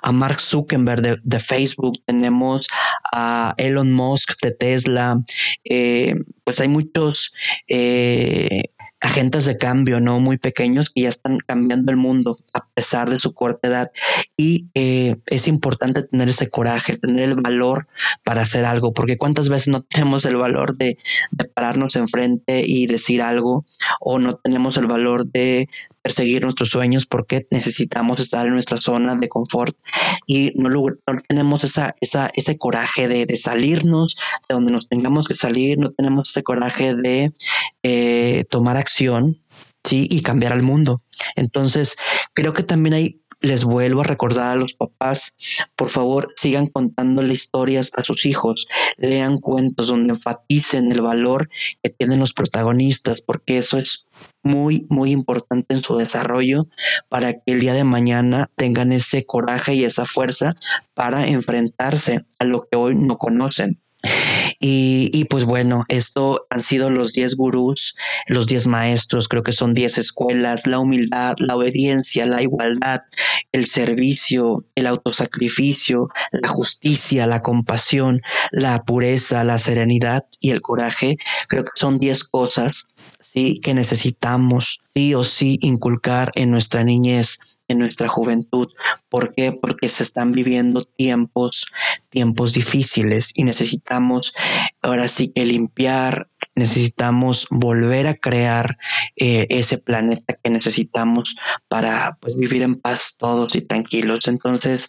a 0.02 0.12
Mark 0.12 0.40
Zuckerberg 0.40 1.20
de, 1.22 1.38
Facebook, 1.40 2.02
tenemos 2.06 2.68
a 3.12 3.54
Elon 3.56 3.92
Musk 3.92 4.32
de 4.42 4.52
Tesla, 4.52 5.20
eh, 5.64 6.14
pues 6.44 6.60
hay 6.60 6.68
muchos 6.68 7.32
eh, 7.68 8.62
agentes 9.00 9.46
de 9.46 9.56
cambio, 9.56 9.98
¿no? 10.00 10.20
Muy 10.20 10.36
pequeños 10.36 10.90
que 10.90 11.02
ya 11.02 11.08
están 11.08 11.38
cambiando 11.38 11.90
el 11.90 11.96
mundo 11.96 12.36
a 12.52 12.66
pesar 12.74 13.08
de 13.08 13.18
su 13.18 13.32
corta 13.32 13.68
edad. 13.68 13.90
Y 14.36 14.66
eh, 14.74 15.16
es 15.26 15.48
importante 15.48 16.02
tener 16.02 16.28
ese 16.28 16.50
coraje, 16.50 16.96
tener 16.96 17.30
el 17.30 17.34
valor 17.36 17.88
para 18.24 18.42
hacer 18.42 18.64
algo, 18.64 18.92
porque 18.92 19.16
cuántas 19.16 19.48
veces 19.48 19.68
no 19.68 19.82
tenemos 19.82 20.26
el 20.26 20.36
valor 20.36 20.76
de, 20.76 20.98
de 21.30 21.44
pararnos 21.46 21.96
enfrente 21.96 22.62
y 22.66 22.86
decir 22.86 23.22
algo, 23.22 23.64
o 24.00 24.18
no 24.18 24.36
tenemos 24.36 24.76
el 24.76 24.86
valor 24.86 25.26
de 25.26 25.68
perseguir 26.02 26.42
nuestros 26.42 26.70
sueños 26.70 27.06
porque 27.06 27.46
necesitamos 27.50 28.20
estar 28.20 28.46
en 28.46 28.54
nuestra 28.54 28.78
zona 28.78 29.14
de 29.16 29.28
confort 29.28 29.76
y 30.26 30.52
no, 30.56 30.68
no 30.70 30.96
tenemos 31.28 31.64
esa, 31.64 31.94
esa, 32.00 32.30
ese 32.34 32.56
coraje 32.56 33.08
de, 33.08 33.26
de, 33.26 33.36
salirnos 33.36 34.16
de 34.48 34.54
donde 34.54 34.72
nos 34.72 34.88
tengamos 34.88 35.28
que 35.28 35.36
salir, 35.36 35.78
no 35.78 35.90
tenemos 35.90 36.30
ese 36.30 36.42
coraje 36.42 36.94
de 36.94 37.32
eh, 37.82 38.44
tomar 38.48 38.76
acción 38.76 39.40
¿sí? 39.84 40.06
y 40.10 40.22
cambiar 40.22 40.52
al 40.52 40.62
mundo. 40.62 41.02
Entonces, 41.36 41.96
creo 42.34 42.52
que 42.52 42.62
también 42.62 42.94
hay 42.94 43.19
les 43.40 43.64
vuelvo 43.64 44.02
a 44.02 44.04
recordar 44.04 44.52
a 44.52 44.56
los 44.56 44.74
papás, 44.74 45.36
por 45.76 45.88
favor, 45.88 46.32
sigan 46.36 46.66
contándole 46.66 47.34
historias 47.34 47.90
a 47.96 48.04
sus 48.04 48.26
hijos, 48.26 48.66
lean 48.96 49.38
cuentos 49.38 49.88
donde 49.88 50.12
enfaticen 50.12 50.92
el 50.92 51.02
valor 51.02 51.48
que 51.82 51.90
tienen 51.90 52.20
los 52.20 52.32
protagonistas, 52.32 53.20
porque 53.20 53.58
eso 53.58 53.78
es 53.78 54.06
muy, 54.42 54.86
muy 54.88 55.12
importante 55.12 55.74
en 55.74 55.82
su 55.82 55.96
desarrollo 55.96 56.68
para 57.08 57.34
que 57.34 57.52
el 57.52 57.60
día 57.60 57.74
de 57.74 57.84
mañana 57.84 58.50
tengan 58.56 58.92
ese 58.92 59.24
coraje 59.24 59.74
y 59.74 59.84
esa 59.84 60.04
fuerza 60.04 60.54
para 60.94 61.26
enfrentarse 61.26 62.24
a 62.38 62.44
lo 62.44 62.62
que 62.62 62.76
hoy 62.76 62.94
no 62.96 63.18
conocen. 63.18 63.80
Y, 64.62 65.24
pues 65.30 65.46
bueno, 65.46 65.84
esto 65.88 66.46
han 66.50 66.60
sido 66.60 66.90
los 66.90 67.14
10 67.14 67.34
gurús, 67.36 67.94
los 68.26 68.46
10 68.46 68.66
maestros, 68.66 69.26
creo 69.26 69.42
que 69.42 69.52
son 69.52 69.72
10 69.72 69.96
escuelas, 69.96 70.66
la 70.66 70.78
humildad, 70.78 71.34
la 71.38 71.56
obediencia, 71.56 72.26
la 72.26 72.42
igualdad, 72.42 73.00
el 73.52 73.64
servicio, 73.64 74.56
el 74.74 74.86
autosacrificio, 74.86 76.08
la 76.30 76.48
justicia, 76.48 77.26
la 77.26 77.40
compasión, 77.40 78.20
la 78.50 78.84
pureza, 78.84 79.44
la 79.44 79.56
serenidad 79.56 80.26
y 80.40 80.50
el 80.50 80.60
coraje. 80.60 81.16
Creo 81.48 81.64
que 81.64 81.70
son 81.74 81.98
10 81.98 82.24
cosas 82.24 82.88
sí 83.20 83.60
que 83.62 83.74
necesitamos 83.74 84.80
sí 84.92 85.14
o 85.14 85.22
sí 85.22 85.58
inculcar 85.62 86.32
en 86.34 86.50
nuestra 86.50 86.84
niñez, 86.84 87.38
en 87.70 87.78
nuestra 87.78 88.08
juventud. 88.08 88.68
¿Por 89.08 89.32
qué? 89.32 89.52
Porque 89.52 89.86
se 89.86 90.02
están 90.02 90.32
viviendo 90.32 90.82
tiempos, 90.82 91.66
tiempos 92.08 92.52
difíciles 92.52 93.32
y 93.36 93.44
necesitamos 93.44 94.34
ahora 94.82 95.06
sí 95.06 95.28
que 95.28 95.44
limpiar, 95.44 96.28
necesitamos 96.56 97.46
volver 97.48 98.08
a 98.08 98.14
crear 98.14 98.76
eh, 99.16 99.46
ese 99.50 99.78
planeta 99.78 100.34
que 100.42 100.50
necesitamos 100.50 101.36
para 101.68 102.18
pues, 102.20 102.36
vivir 102.36 102.62
en 102.62 102.74
paz 102.74 103.16
todos 103.16 103.54
y 103.54 103.60
tranquilos. 103.60 104.26
Entonces, 104.26 104.88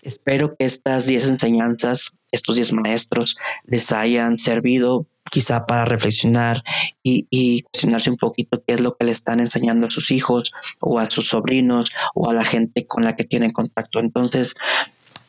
espero 0.00 0.56
que 0.56 0.64
estas 0.64 1.06
10 1.06 1.28
enseñanzas, 1.28 2.12
estos 2.30 2.56
10 2.56 2.72
maestros, 2.72 3.36
les 3.66 3.92
hayan 3.92 4.38
servido 4.38 5.06
quizá 5.32 5.64
para 5.64 5.86
reflexionar 5.86 6.62
y, 7.02 7.26
y, 7.30 7.62
cuestionarse 7.62 8.10
un 8.10 8.18
poquito 8.18 8.62
qué 8.66 8.74
es 8.74 8.80
lo 8.82 8.94
que 8.94 9.06
le 9.06 9.12
están 9.12 9.40
enseñando 9.40 9.86
a 9.86 9.90
sus 9.90 10.10
hijos 10.10 10.52
o 10.78 10.98
a 10.98 11.08
sus 11.08 11.28
sobrinos 11.28 11.90
o 12.14 12.30
a 12.30 12.34
la 12.34 12.44
gente 12.44 12.86
con 12.86 13.02
la 13.02 13.16
que 13.16 13.24
tienen 13.24 13.50
contacto. 13.50 13.98
Entonces, 13.98 14.54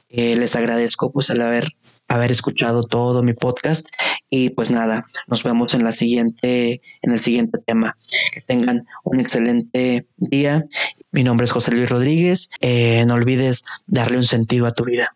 eh, 0.09 0.35
les 0.35 0.57
agradezco 0.57 1.09
pues 1.09 1.29
al 1.29 1.41
haber, 1.41 1.69
haber 2.09 2.31
escuchado 2.33 2.83
todo 2.83 3.23
mi 3.23 3.31
podcast 3.31 3.87
y 4.29 4.49
pues 4.49 4.71
nada, 4.71 5.05
nos 5.27 5.41
vemos 5.43 5.73
en 5.73 5.85
la 5.85 5.93
siguiente, 5.93 6.81
en 7.01 7.11
el 7.11 7.21
siguiente 7.21 7.59
tema. 7.65 7.97
Que 8.33 8.41
tengan 8.41 8.85
un 9.05 9.21
excelente 9.21 10.05
día. 10.17 10.65
Mi 11.11 11.23
nombre 11.23 11.45
es 11.45 11.51
José 11.51 11.71
Luis 11.71 11.89
Rodríguez. 11.89 12.49
Eh, 12.59 13.05
no 13.07 13.13
olvides 13.13 13.63
darle 13.87 14.17
un 14.17 14.25
sentido 14.25 14.67
a 14.67 14.71
tu 14.71 14.83
vida. 14.83 15.15